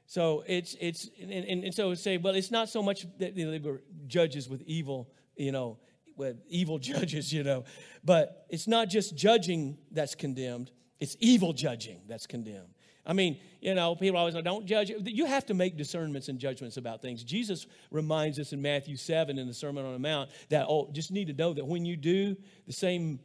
[0.07, 3.51] So it's it's and, and, so say, well, it's not so much that you know,
[3.51, 5.77] they were judges with evil, you know,
[6.17, 7.63] with evil judges, you know,
[8.03, 12.73] but it's not just judging that's condemned, it's evil judging that's condemned.
[13.05, 14.91] I mean, you know, people always say, don't judge.
[15.03, 17.23] You have to make discernments and judgments about things.
[17.23, 21.11] Jesus reminds us in Matthew 7 in the Sermon on the Mount that, oh, just
[21.11, 22.35] need to know that when you do
[22.67, 23.19] the same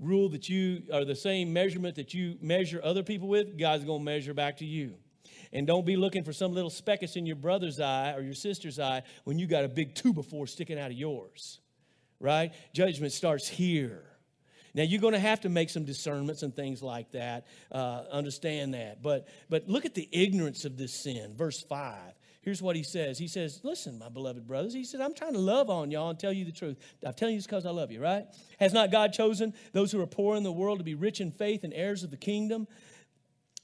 [0.00, 4.00] rule that you, are the same measurement that you measure other people with, God's going
[4.00, 4.94] to measure back to you.
[5.52, 8.78] And don't be looking for some little speckles in your brother's eye or your sister's
[8.78, 11.60] eye when you got a big two before sticking out of yours,
[12.20, 12.52] right?
[12.74, 14.02] Judgment starts here.
[14.74, 17.46] Now you're going to have to make some discernments and things like that.
[17.72, 19.02] Uh, understand that.
[19.02, 21.34] But but look at the ignorance of this sin.
[21.34, 22.12] Verse five.
[22.46, 23.18] Here's what he says.
[23.18, 26.18] He says, "Listen, my beloved brothers." He said, "I'm trying to love on y'all and
[26.18, 26.78] tell you the truth.
[27.04, 28.24] I'm telling you this because I love you, right?
[28.60, 31.32] Has not God chosen those who are poor in the world to be rich in
[31.32, 32.68] faith and heirs of the kingdom?"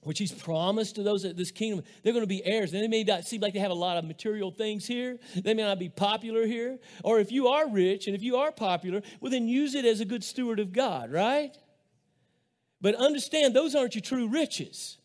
[0.02, 2.72] which he's promised to those at this kingdom, they're going to be heirs.
[2.72, 5.20] And they may not seem like they have a lot of material things here.
[5.36, 6.80] They may not be popular here.
[7.04, 10.00] Or if you are rich and if you are popular, well, then use it as
[10.00, 11.56] a good steward of God, right?
[12.80, 14.98] But understand those aren't your true riches.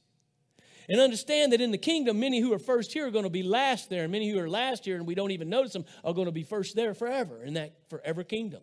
[0.89, 3.43] And understand that in the kingdom, many who are first here are going to be
[3.43, 6.13] last there, and many who are last here and we don't even notice them are
[6.13, 8.61] going to be first there forever in that forever kingdom.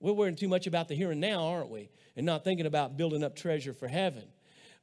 [0.00, 1.88] We're worrying too much about the here and now, aren't we?
[2.16, 4.24] And not thinking about building up treasure for heaven.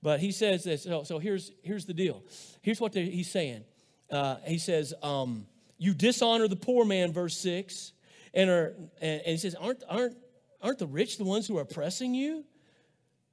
[0.01, 0.83] But he says this.
[0.83, 2.23] So, so here's, here's the deal.
[2.61, 3.63] Here's what he's saying.
[4.11, 5.45] Uh, he says, um,
[5.77, 7.93] You dishonor the poor man, verse 6.
[8.33, 10.17] And, are, and, and he says, aren't, aren't,
[10.61, 12.43] aren't the rich the ones who are oppressing you?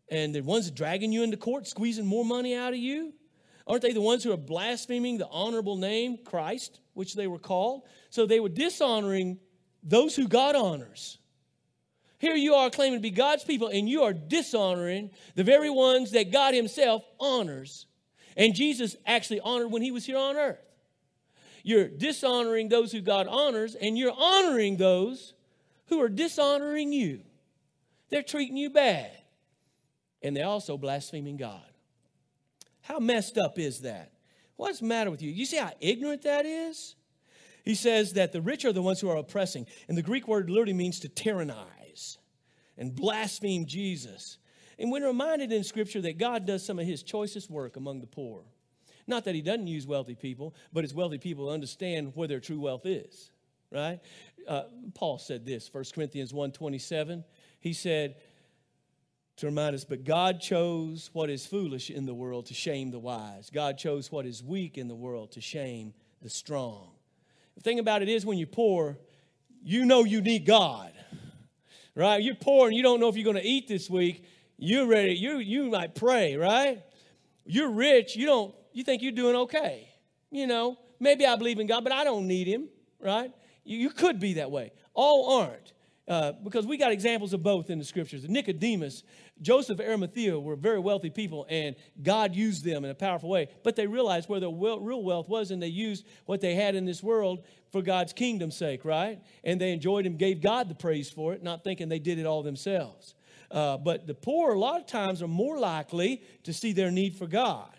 [0.08, 3.12] And the ones dragging you into court, squeezing more money out of you?
[3.72, 7.84] Aren't they the ones who are blaspheming the honorable name, Christ, which they were called?
[8.10, 9.38] So they were dishonoring
[9.82, 11.16] those who God honors.
[12.18, 16.10] Here you are claiming to be God's people, and you are dishonoring the very ones
[16.10, 17.86] that God Himself honors.
[18.36, 20.60] And Jesus actually honored when He was here on earth.
[21.62, 25.32] You're dishonoring those who God honors, and you're honoring those
[25.86, 27.22] who are dishonoring you.
[28.10, 29.12] They're treating you bad,
[30.20, 31.71] and they're also blaspheming God.
[32.82, 34.12] How messed up is that?
[34.56, 35.30] What's the matter with you?
[35.30, 36.94] You see how ignorant that is?
[37.64, 39.66] He says that the rich are the ones who are oppressing.
[39.88, 42.18] And the Greek word literally means to tyrannize
[42.76, 44.38] and blaspheme Jesus.
[44.78, 48.06] And we're reminded in Scripture that God does some of his choicest work among the
[48.06, 48.42] poor.
[49.06, 52.60] Not that he doesn't use wealthy people, but it's wealthy people understand where their true
[52.60, 53.30] wealth is.
[53.70, 54.00] right?
[54.46, 57.24] Uh, Paul said this, 1 Corinthians 1.27.
[57.60, 58.16] He said,
[59.42, 62.98] to remind us, but God chose what is foolish in the world to shame the
[63.00, 63.50] wise.
[63.50, 66.90] God chose what is weak in the world to shame the strong.
[67.56, 68.98] The thing about it is, when you're poor,
[69.64, 70.92] you know you need God,
[71.96, 72.22] right?
[72.22, 74.24] You're poor and you don't know if you're going to eat this week.
[74.58, 75.14] You're ready.
[75.14, 76.80] You you might pray, right?
[77.44, 78.14] You're rich.
[78.14, 78.54] You don't.
[78.72, 79.88] You think you're doing okay.
[80.30, 82.68] You know, maybe I believe in God, but I don't need Him,
[83.00, 83.32] right?
[83.64, 84.70] You, you could be that way.
[84.94, 85.72] All aren't.
[86.08, 88.28] Uh, because we got examples of both in the scriptures.
[88.28, 89.04] Nicodemus,
[89.40, 93.48] Joseph, and Arimathea were very wealthy people, and God used them in a powerful way.
[93.64, 96.84] But they realized where their real wealth was, and they used what they had in
[96.84, 99.20] this world for God's kingdom's sake, right?
[99.42, 102.26] And they enjoyed and gave God the praise for it, not thinking they did it
[102.26, 103.14] all themselves.
[103.50, 107.16] Uh, but the poor, a lot of times, are more likely to see their need
[107.16, 107.70] for God.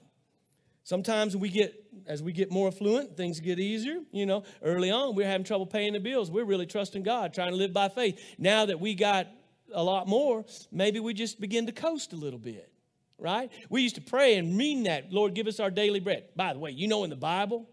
[0.84, 1.74] Sometimes we get,
[2.06, 4.00] as we get more affluent, things get easier.
[4.12, 6.30] You know, early on, we are having trouble paying the bills.
[6.30, 8.20] We're really trusting God, trying to live by faith.
[8.38, 9.28] Now that we got
[9.74, 12.72] a lot more, maybe we just begin to coast a little bit,
[13.18, 13.52] right?
[13.70, 16.26] We used to pray and mean that, Lord, give us our daily bread.
[16.36, 17.70] By the way, you know in the Bible,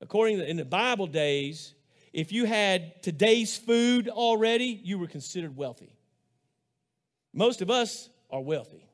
[0.00, 1.74] according to in the Bible days,
[2.12, 5.94] if you had today's food already, you were considered wealthy.
[7.32, 8.90] Most of us are wealthy.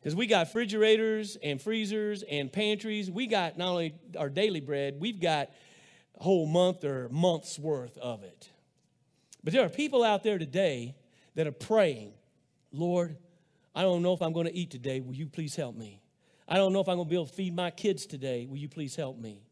[0.00, 3.10] Because we got refrigerators and freezers and pantries.
[3.10, 5.50] We got not only our daily bread, we've got
[6.18, 8.48] a whole month or month's worth of it.
[9.42, 10.94] But there are people out there today
[11.34, 12.12] that are praying,
[12.72, 13.16] Lord,
[13.74, 15.00] I don't know if I'm going to eat today.
[15.00, 16.02] Will you please help me?
[16.48, 18.46] I don't know if I'm going to be able to feed my kids today.
[18.46, 19.44] Will you please help me?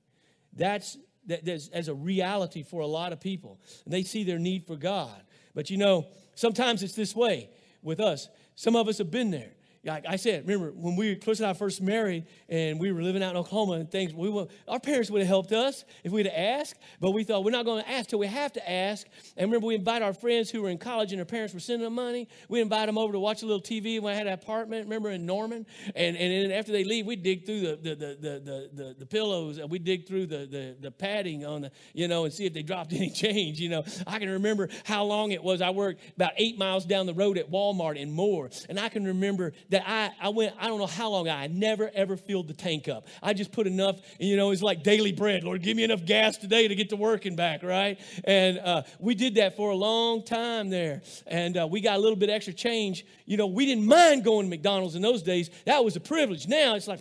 [0.52, 3.60] That's, that, that's as a reality for a lot of people.
[3.84, 5.22] And they see their need for God.
[5.54, 7.50] But you know, sometimes it's this way
[7.82, 8.28] with us.
[8.56, 9.52] Some of us have been there
[9.84, 13.22] like I said, remember when we Chris and I first married and we were living
[13.22, 16.26] out in Oklahoma and things, we were, our parents would have helped us if we'd
[16.26, 19.06] asked, but we thought we're not going to ask till we have to ask.
[19.36, 21.84] And remember, we invite our friends who were in college and their parents were sending
[21.84, 22.28] them money.
[22.48, 25.10] We invite them over to watch a little TV when I had an apartment, remember
[25.10, 25.66] in Norman?
[25.94, 29.06] And, and then after they leave, we dig through the, the, the, the, the, the
[29.06, 32.52] pillows, we dig through the, the, the padding on the, you know, and see if
[32.52, 33.60] they dropped any change.
[33.60, 35.60] You know, I can remember how long it was.
[35.60, 39.04] I worked about eight miles down the road at Walmart in Moore, and I can
[39.04, 42.54] remember that I, I went, I don't know how long, I never ever filled the
[42.54, 43.06] tank up.
[43.22, 45.44] I just put enough, you know, it's like daily bread.
[45.44, 47.98] Lord, give me enough gas today to get to work and back, right?
[48.24, 51.02] And uh, we did that for a long time there.
[51.26, 53.04] And uh, we got a little bit extra change.
[53.26, 55.50] You know, we didn't mind going to McDonald's in those days.
[55.66, 56.48] That was a privilege.
[56.48, 57.00] Now it's like,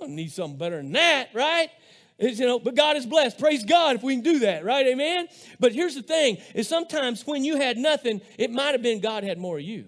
[0.00, 1.68] I need something better than that, right?
[2.18, 3.38] It's, you know, but God is blessed.
[3.38, 4.86] Praise God if we can do that, right?
[4.86, 5.26] Amen.
[5.58, 9.24] But here's the thing: is sometimes when you had nothing, it might have been God
[9.24, 9.86] had more of you.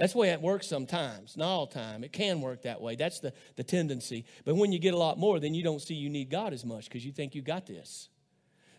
[0.00, 2.02] That's the way it works sometimes, not all time.
[2.02, 2.96] It can work that way.
[2.96, 4.24] That's the, the tendency.
[4.46, 6.64] But when you get a lot more, then you don't see you need God as
[6.64, 8.08] much because you think you got this.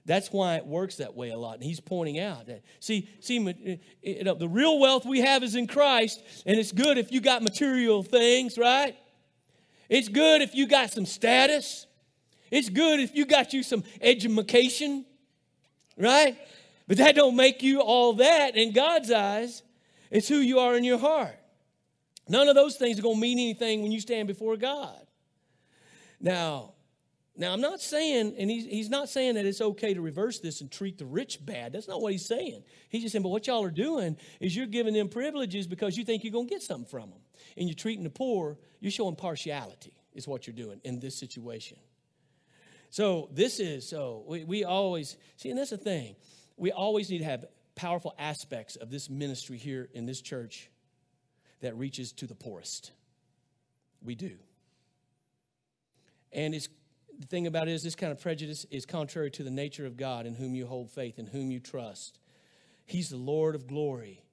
[0.03, 1.53] That's why it works that way a lot.
[1.53, 5.19] And he's pointing out that, see, see eh, eh, you know, the real wealth we
[5.19, 8.95] have is in Christ, and it's good if you got material things, right?
[9.89, 11.86] It's good if you got some status.
[12.49, 15.05] It's good if you got you some education,
[15.97, 16.36] right?
[16.88, 19.61] But that don't make you all that in God's eyes.
[20.12, 21.38] It's who you are in your heart.
[22.28, 25.07] None of those things are going to mean anything when you stand before God.
[26.20, 26.74] Now,
[27.36, 30.62] now I'm not saying, and he's, he's not saying that it's okay to reverse this
[30.62, 31.74] and treat the rich bad.
[31.74, 32.64] That's not what he's saying.
[32.89, 36.03] He's just saying, but what y'all are doing is you're giving them privileges because you
[36.03, 37.20] think you're going to get something from them.
[37.57, 41.78] And you're treating the poor, you're showing partiality, is what you're doing in this situation.
[42.91, 46.16] So this is, so we, we always, see, and that's the thing.
[46.57, 47.45] We always need to have
[47.76, 50.69] powerful aspects of this ministry here in this church
[51.61, 52.91] that reaches to the poorest.
[54.03, 54.38] We do.
[56.32, 56.69] And it's
[57.19, 59.95] the thing about it is this kind of prejudice is contrary to the nature of
[59.95, 62.19] God in whom you hold faith, in whom you trust.
[62.86, 64.24] He's the Lord of glory.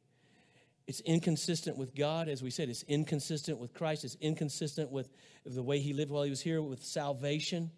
[0.87, 5.11] It's inconsistent with God, as we said, it's inconsistent with Christ, it's inconsistent with
[5.45, 7.71] the way he lived while he was here with salvation.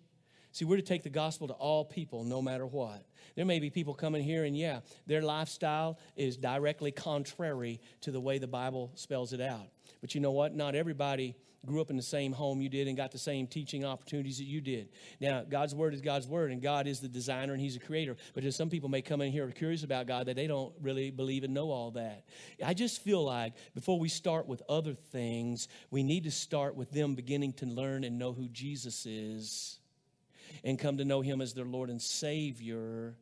[0.52, 3.04] See, we're to take the gospel to all people, no matter what.
[3.36, 8.20] There may be people coming here, and yeah, their lifestyle is directly contrary to the
[8.20, 9.68] way the Bible spells it out.
[10.00, 10.54] But you know what?
[10.54, 11.36] Not everybody
[11.66, 14.44] grew up in the same home you did and got the same teaching opportunities that
[14.44, 14.88] you did.
[15.20, 18.16] Now, God's word is God's word, and God is the designer and He's the creator.
[18.34, 21.10] But just some people may come in here curious about God that they don't really
[21.10, 22.24] believe and know all that.
[22.64, 26.90] I just feel like before we start with other things, we need to start with
[26.90, 29.79] them beginning to learn and know who Jesus is
[30.64, 33.14] and come to know Him as their Lord and Savior.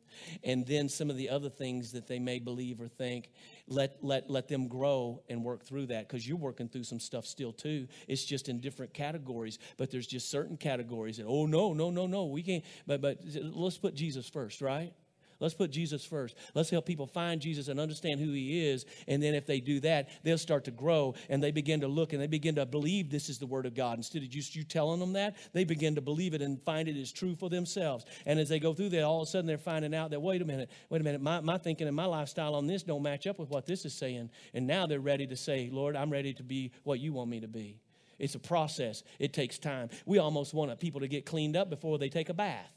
[0.43, 3.29] And then some of the other things that they may believe or think,
[3.67, 7.25] let, let, let them grow and work through that because you're working through some stuff
[7.25, 7.87] still too.
[8.07, 12.07] It's just in different categories, but there's just certain categories that, oh, no, no, no,
[12.07, 12.63] no, we can't.
[12.87, 14.93] But, but let's put Jesus first, right?
[15.39, 16.35] Let's put Jesus first.
[16.53, 18.85] Let's help people find Jesus and understand who he is.
[19.07, 22.11] And then if they do that, they'll start to grow and they begin to look
[22.11, 23.97] and they begin to believe this is the word of God.
[23.97, 26.97] Instead of just you telling them that, they begin to believe it and find it
[26.97, 28.05] is true for themselves.
[28.25, 30.41] And as they go through that, all of a sudden they're finding out that, wait
[30.41, 33.25] a minute, wait a minute, my, my thinking and my lifestyle on this don't match
[33.25, 34.29] up with what this is saying.
[34.53, 37.39] And now they're ready to say, Lord, I'm ready to be what you want me
[37.39, 37.79] to be.
[38.17, 39.03] It's a process.
[39.19, 39.89] It takes time.
[40.05, 42.73] We almost want people to get cleaned up before they take a bath,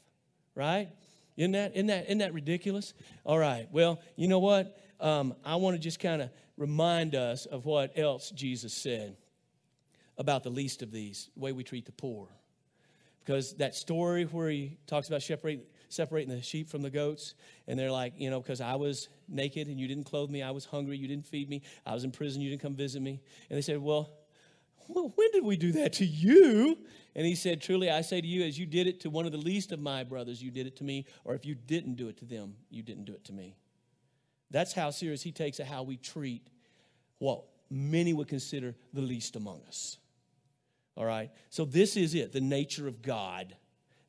[0.55, 0.87] right?
[1.37, 2.93] Isn't that, isn't that, isn't that ridiculous?
[3.25, 3.67] All right.
[3.71, 4.77] Well, you know what?
[4.99, 9.17] Um, I want to just kind of remind us of what else Jesus said
[10.17, 12.27] about the least of these, the way we treat the poor.
[13.23, 17.35] Because that story where he talks about separating, separating the sheep from the goats,
[17.67, 20.51] and they're like, you know, because I was naked and you didn't clothe me, I
[20.51, 23.21] was hungry, you didn't feed me, I was in prison, you didn't come visit me.
[23.49, 24.09] And they said, well,
[24.87, 26.77] well, when did we do that to you?
[27.15, 29.31] And he said, Truly, I say to you, as you did it to one of
[29.31, 31.05] the least of my brothers, you did it to me.
[31.23, 33.55] Or if you didn't do it to them, you didn't do it to me.
[34.51, 36.47] That's how serious he takes it, how we treat
[37.19, 39.97] what many would consider the least among us.
[40.95, 41.31] All right?
[41.49, 43.55] So, this is it the nature of God.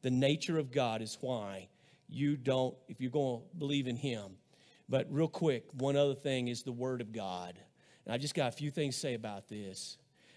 [0.03, 1.69] The nature of God is why
[2.09, 4.37] you don't, if you're going to believe in him.
[4.89, 7.59] But, real quick, one other thing is the Word of God.
[8.05, 9.97] And I just got a few things to say about this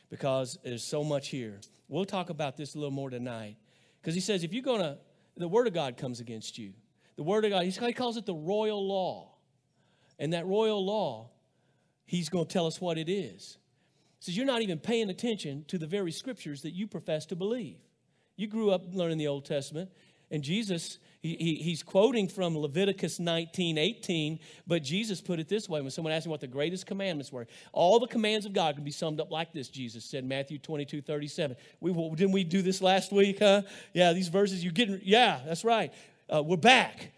[0.10, 1.60] because there's so much here.
[1.88, 3.58] We'll talk about this a little more tonight.
[4.02, 4.98] Because he says, if you're going to,
[5.36, 6.74] the Word of God comes against you.
[7.16, 9.34] The Word of God, he calls it the royal law.
[10.20, 11.30] And that royal law,
[12.06, 13.58] he's going to tell us what it is.
[14.20, 17.36] He says, you're not even paying attention to the very scriptures that you profess to
[17.36, 17.78] believe.
[18.36, 19.92] You grew up learning the Old Testament,
[20.32, 25.68] and Jesus he, he, he's quoting from Leviticus 19, 18, but Jesus put it this
[25.68, 27.48] way when someone asked him what the greatest commandments were.
[27.74, 31.02] All the commands of God can be summed up like this, Jesus said, Matthew 22,
[31.02, 31.58] 37.
[31.80, 33.64] We, didn't we do this last week, huh?
[33.94, 35.92] Yeah, these verses, you getting, yeah, that's right.
[36.34, 37.12] Uh, we're back.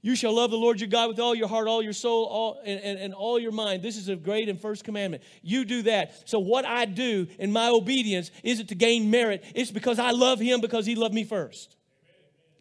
[0.00, 2.60] You shall love the Lord your God with all your heart, all your soul, all,
[2.64, 3.82] and, and, and, all your mind.
[3.82, 5.22] This is a great and first commandment.
[5.42, 6.28] You do that.
[6.28, 10.40] So, what I do in my obedience isn't to gain merit, it's because I love
[10.40, 11.76] Him because He loved me first.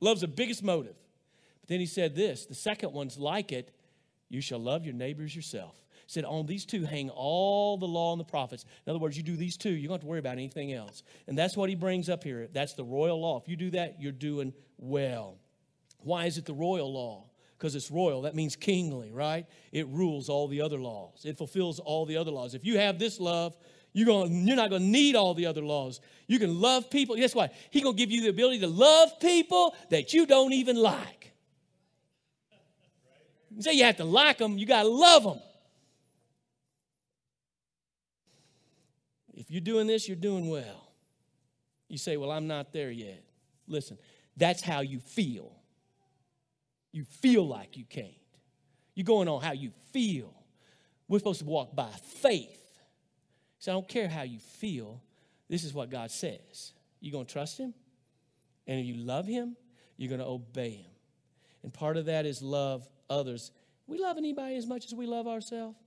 [0.01, 0.95] Love's the biggest motive.
[1.61, 3.71] But then he said this the second one's like it
[4.31, 5.75] you shall love your neighbors yourself.
[6.05, 8.65] He said, On these two hang all the law and the prophets.
[8.85, 11.03] In other words, you do these two, you don't have to worry about anything else.
[11.27, 12.47] And that's what he brings up here.
[12.51, 13.39] That's the royal law.
[13.39, 15.37] If you do that, you're doing well.
[15.99, 17.25] Why is it the royal law?
[17.57, 18.23] Because it's royal.
[18.23, 19.45] That means kingly, right?
[19.73, 22.55] It rules all the other laws, it fulfills all the other laws.
[22.55, 23.57] If you have this love,
[23.93, 25.99] you're, going, you're not going to need all the other laws.
[26.27, 27.15] You can love people.
[27.15, 27.53] Guess what?
[27.69, 31.33] He's going to give you the ability to love people that you don't even like.
[33.53, 35.39] You say you have to like them, you got to love them.
[39.33, 40.93] If you're doing this, you're doing well.
[41.89, 43.21] You say, Well, I'm not there yet.
[43.67, 43.97] Listen,
[44.37, 45.51] that's how you feel.
[46.93, 48.13] You feel like you can't.
[48.95, 50.33] You're going on how you feel.
[51.09, 52.60] We're supposed to walk by faith
[53.61, 55.01] so I don't care how you feel.
[55.47, 56.73] This is what God says.
[56.99, 57.73] You're going to trust Him,
[58.65, 59.55] and if you love Him,
[59.97, 60.91] you're going to obey Him.
[61.61, 63.51] And part of that is love others.
[63.85, 65.77] We love anybody as much as we love ourselves.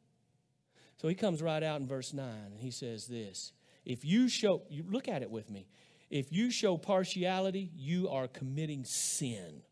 [0.99, 3.53] So he comes right out in verse 9 and he says this
[3.85, 5.67] If you show, you look at it with me,
[6.11, 9.63] if you show partiality, you are committing sin.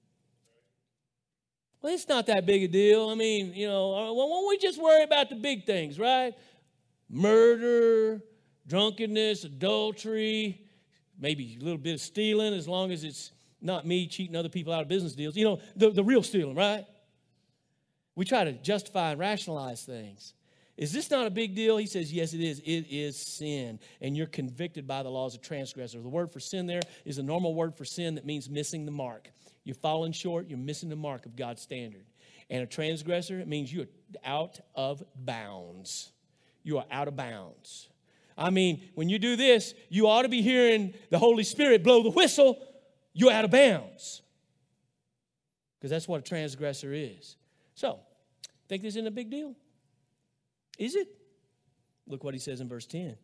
[1.80, 3.10] Well, it's not that big a deal.
[3.10, 6.32] I mean, you know, uh, why don't we just worry about the big things, right?
[7.12, 8.22] Murder,
[8.66, 10.62] drunkenness, adultery,
[11.20, 14.72] maybe a little bit of stealing, as long as it's not me cheating other people
[14.72, 15.36] out of business deals.
[15.36, 16.84] You know, the, the real stealing, right?
[18.16, 20.34] We try to justify and rationalize things.
[20.76, 21.76] Is this not a big deal?
[21.76, 22.58] He says, Yes, it is.
[22.60, 23.78] It is sin.
[24.00, 26.00] And you're convicted by the laws of transgressor.
[26.00, 28.90] The word for sin there is a normal word for sin that means missing the
[28.90, 29.30] mark.
[29.64, 32.04] You're falling short, you're missing the mark of God's standard.
[32.50, 33.86] And a transgressor, it means you're
[34.24, 36.10] out of bounds
[36.62, 37.88] you are out of bounds.
[38.36, 42.02] I mean, when you do this, you ought to be hearing the Holy Spirit blow
[42.02, 42.58] the whistle,
[43.12, 44.22] you're out of bounds.
[45.78, 47.36] Because that's what a transgressor is.
[47.74, 48.00] So,
[48.72, 49.54] think this isn't a big deal?
[50.78, 51.06] Is it?
[52.06, 53.16] Look what he says in verse 10.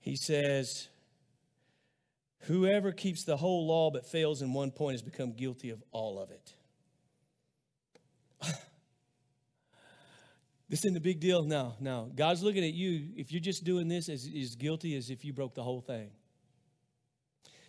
[0.00, 0.88] He says,
[2.42, 6.18] Whoever keeps the whole law but fails in one point has become guilty of all
[6.18, 6.54] of it.
[10.68, 11.44] This isn't a big deal.
[11.44, 12.10] No, no.
[12.14, 13.08] God's looking at you.
[13.16, 16.10] If you're just doing this, as, as guilty as if you broke the whole thing.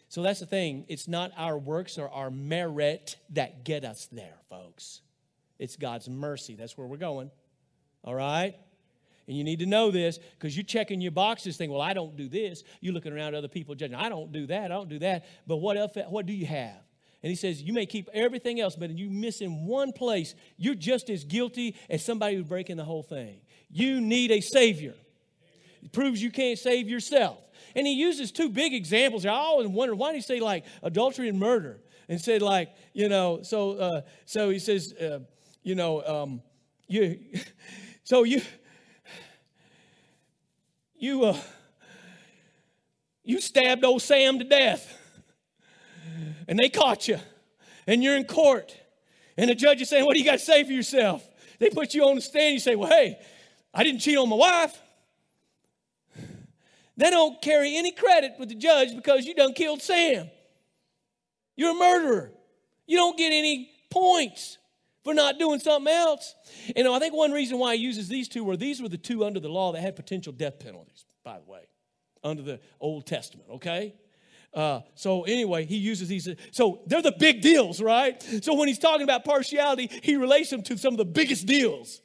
[0.09, 0.85] So that's the thing.
[0.87, 5.01] It's not our works or our merit that get us there, folks.
[5.59, 6.55] It's God's mercy.
[6.55, 7.31] That's where we're going.
[8.03, 8.55] All right?
[9.27, 12.17] And you need to know this because you're checking your boxes, thinking, well, I don't
[12.17, 12.63] do this.
[12.81, 13.95] You're looking around at other people judging.
[13.95, 14.65] I don't do that.
[14.65, 15.25] I don't do that.
[15.45, 16.81] But what else, what do you have?
[17.21, 20.75] And he says, You may keep everything else, but you miss in one place, you're
[20.75, 23.41] just as guilty as somebody who's breaking the whole thing.
[23.69, 24.93] You need a Savior.
[25.83, 27.37] It proves you can't save yourself.
[27.75, 29.25] And he uses two big examples.
[29.25, 31.79] I always wonder why did he say like adultery and murder?
[32.07, 35.19] And said like, you know, so uh, so he says, uh,
[35.61, 36.41] you know, um,
[36.87, 37.19] you,
[38.03, 38.41] so you,
[40.95, 41.37] you, uh,
[43.23, 44.98] you stabbed old Sam to death
[46.49, 47.19] and they caught you
[47.87, 48.75] and you're in court
[49.37, 51.25] and the judge is saying, What do you got to say for yourself?
[51.59, 52.55] They put you on the stand.
[52.55, 53.17] You say, Well, hey,
[53.73, 54.77] I didn't cheat on my wife.
[56.97, 60.29] They don't carry any credit with the judge because you done killed Sam.
[61.55, 62.31] You're a murderer.
[62.85, 64.57] You don't get any points
[65.05, 66.35] for not doing something else.
[66.75, 69.23] And I think one reason why he uses these two were these were the two
[69.23, 71.69] under the law that had potential death penalties, by the way,
[72.23, 73.93] under the Old Testament, okay?
[74.53, 76.27] Uh, so anyway, he uses these.
[76.51, 78.21] So they're the big deals, right?
[78.41, 82.01] So when he's talking about partiality, he relates them to some of the biggest deals,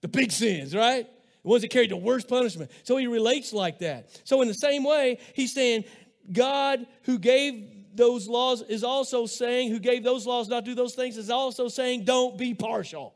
[0.00, 1.06] the big sins, right?
[1.42, 2.70] The ones that carry the worst punishment.
[2.82, 4.08] So he relates like that.
[4.24, 5.84] So in the same way, he's saying
[6.32, 10.94] God who gave those laws is also saying, who gave those laws not do those
[10.94, 13.14] things, is also saying, don't be partial.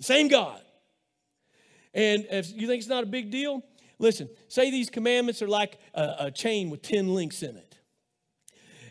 [0.00, 0.60] Same God.
[1.92, 3.64] And if you think it's not a big deal,
[4.00, 7.78] Listen, say these commandments are like a, a chain with 10 links in it.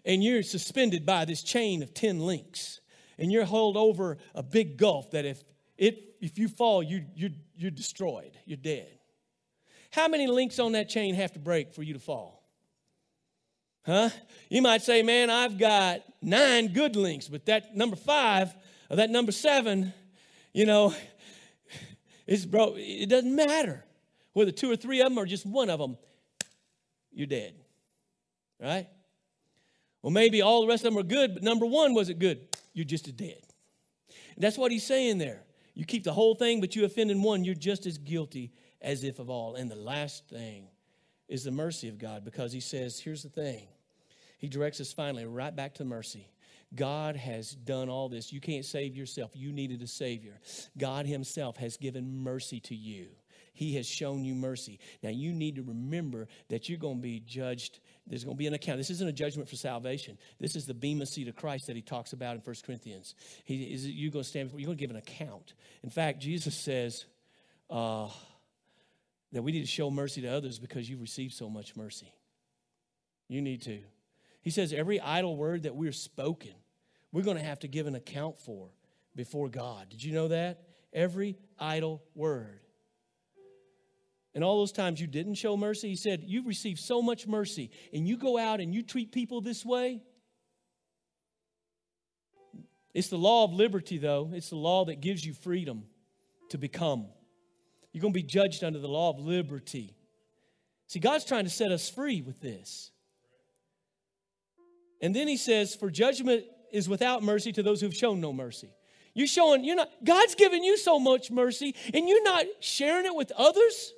[0.05, 2.79] And you're suspended by this chain of 10 links.
[3.17, 5.43] And you're held over a big gulf that if,
[5.77, 8.87] it, if you fall, you, you, you're destroyed, you're dead.
[9.91, 12.47] How many links on that chain have to break for you to fall?
[13.87, 14.09] Huh?
[14.47, 18.55] You might say, man, I've got nine good links, but that number five
[18.91, 19.91] or that number seven,
[20.53, 20.93] you know,
[22.27, 23.85] it's bro, it doesn't matter
[24.33, 25.97] whether two or three of them or just one of them,
[27.11, 27.53] you're dead.
[28.61, 28.87] Right?
[30.01, 32.39] Well, maybe all the rest of them are good, but number one wasn't good.
[32.73, 33.41] You're just as dead.
[34.35, 35.43] And that's what he's saying there.
[35.73, 38.51] You keep the whole thing, but you offend in one, you're just as guilty
[38.81, 39.55] as if of all.
[39.55, 40.67] And the last thing
[41.27, 43.67] is the mercy of God because he says, here's the thing.
[44.37, 46.29] He directs us finally right back to mercy.
[46.75, 48.31] God has done all this.
[48.31, 49.31] You can't save yourself.
[49.33, 50.39] You needed a Savior.
[50.77, 53.07] God Himself has given mercy to you.
[53.53, 54.79] He has shown you mercy.
[55.03, 57.79] Now you need to remember that you're going to be judged.
[58.07, 58.77] There's going to be an account.
[58.77, 60.17] This isn't a judgment for salvation.
[60.39, 63.15] This is the bema seat of Christ that he talks about in 1 Corinthians.
[63.45, 65.53] He is you're going to stand you're going to give an account.
[65.83, 67.05] In fact, Jesus says
[67.69, 68.07] uh,
[69.31, 72.13] that we need to show mercy to others because you've received so much mercy.
[73.27, 73.79] You need to.
[74.41, 76.53] He says every idle word that we're spoken,
[77.11, 78.69] we're going to have to give an account for
[79.15, 79.89] before God.
[79.89, 80.63] Did you know that?
[80.93, 82.61] Every idle word.
[84.35, 87.71] And all those times you didn't show mercy, he said, You've received so much mercy,
[87.93, 90.01] and you go out and you treat people this way.
[92.93, 94.31] It's the law of liberty, though.
[94.33, 95.83] It's the law that gives you freedom
[96.49, 97.07] to become.
[97.91, 99.95] You're going to be judged under the law of liberty.
[100.87, 102.91] See, God's trying to set us free with this.
[105.01, 108.69] And then he says, For judgment is without mercy to those who've shown no mercy.
[109.13, 113.15] You're showing, you're not, God's given you so much mercy, and you're not sharing it
[113.15, 113.93] with others.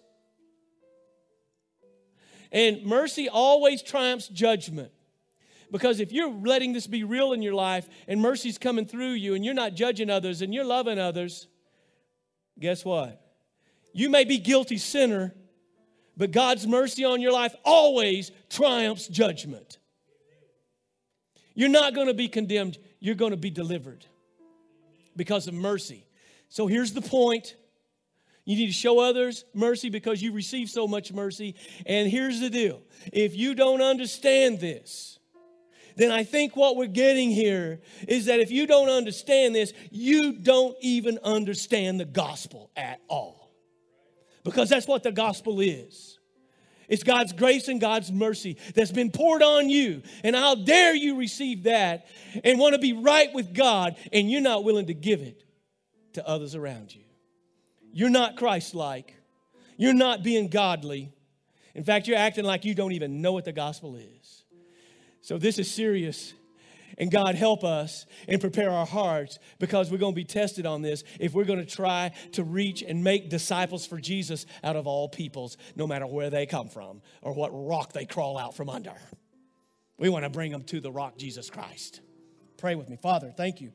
[2.52, 4.91] And mercy always triumphs judgment.
[5.72, 9.36] Because if you're letting this be real in your life and mercy's coming through you
[9.36, 11.47] and you're not judging others and you're loving others,
[12.60, 13.22] guess what?
[13.93, 15.34] You may be guilty sinner,
[16.18, 19.78] but God's mercy on your life always triumphs judgment.
[21.54, 24.06] You're not going to be condemned, you're going to be delivered
[25.16, 26.06] because of mercy.
[26.49, 27.56] So here's the point
[28.45, 31.55] you need to show others mercy because you receive so much mercy.
[31.85, 32.81] And here's the deal
[33.11, 35.19] if you don't understand this,
[35.95, 40.33] then I think what we're getting here is that if you don't understand this, you
[40.33, 43.51] don't even understand the gospel at all.
[44.43, 46.17] Because that's what the gospel is.
[46.87, 50.01] It's God's grace and God's mercy that's been poured on you.
[50.23, 52.07] And how dare you receive that
[52.43, 55.43] and want to be right with God, and you're not willing to give it
[56.13, 57.01] to others around you.
[57.93, 59.15] You're not Christ like.
[59.77, 61.11] You're not being godly.
[61.73, 64.43] In fact, you're acting like you don't even know what the gospel is.
[65.21, 66.33] So this is serious.
[66.97, 70.81] And God help us and prepare our hearts because we're going to be tested on
[70.81, 74.87] this if we're going to try to reach and make disciples for Jesus out of
[74.87, 78.69] all peoples, no matter where they come from or what rock they crawl out from
[78.69, 78.95] under.
[79.97, 82.01] We want to bring them to the rock, Jesus Christ.
[82.57, 82.97] Pray with me.
[83.01, 83.69] Father, thank you.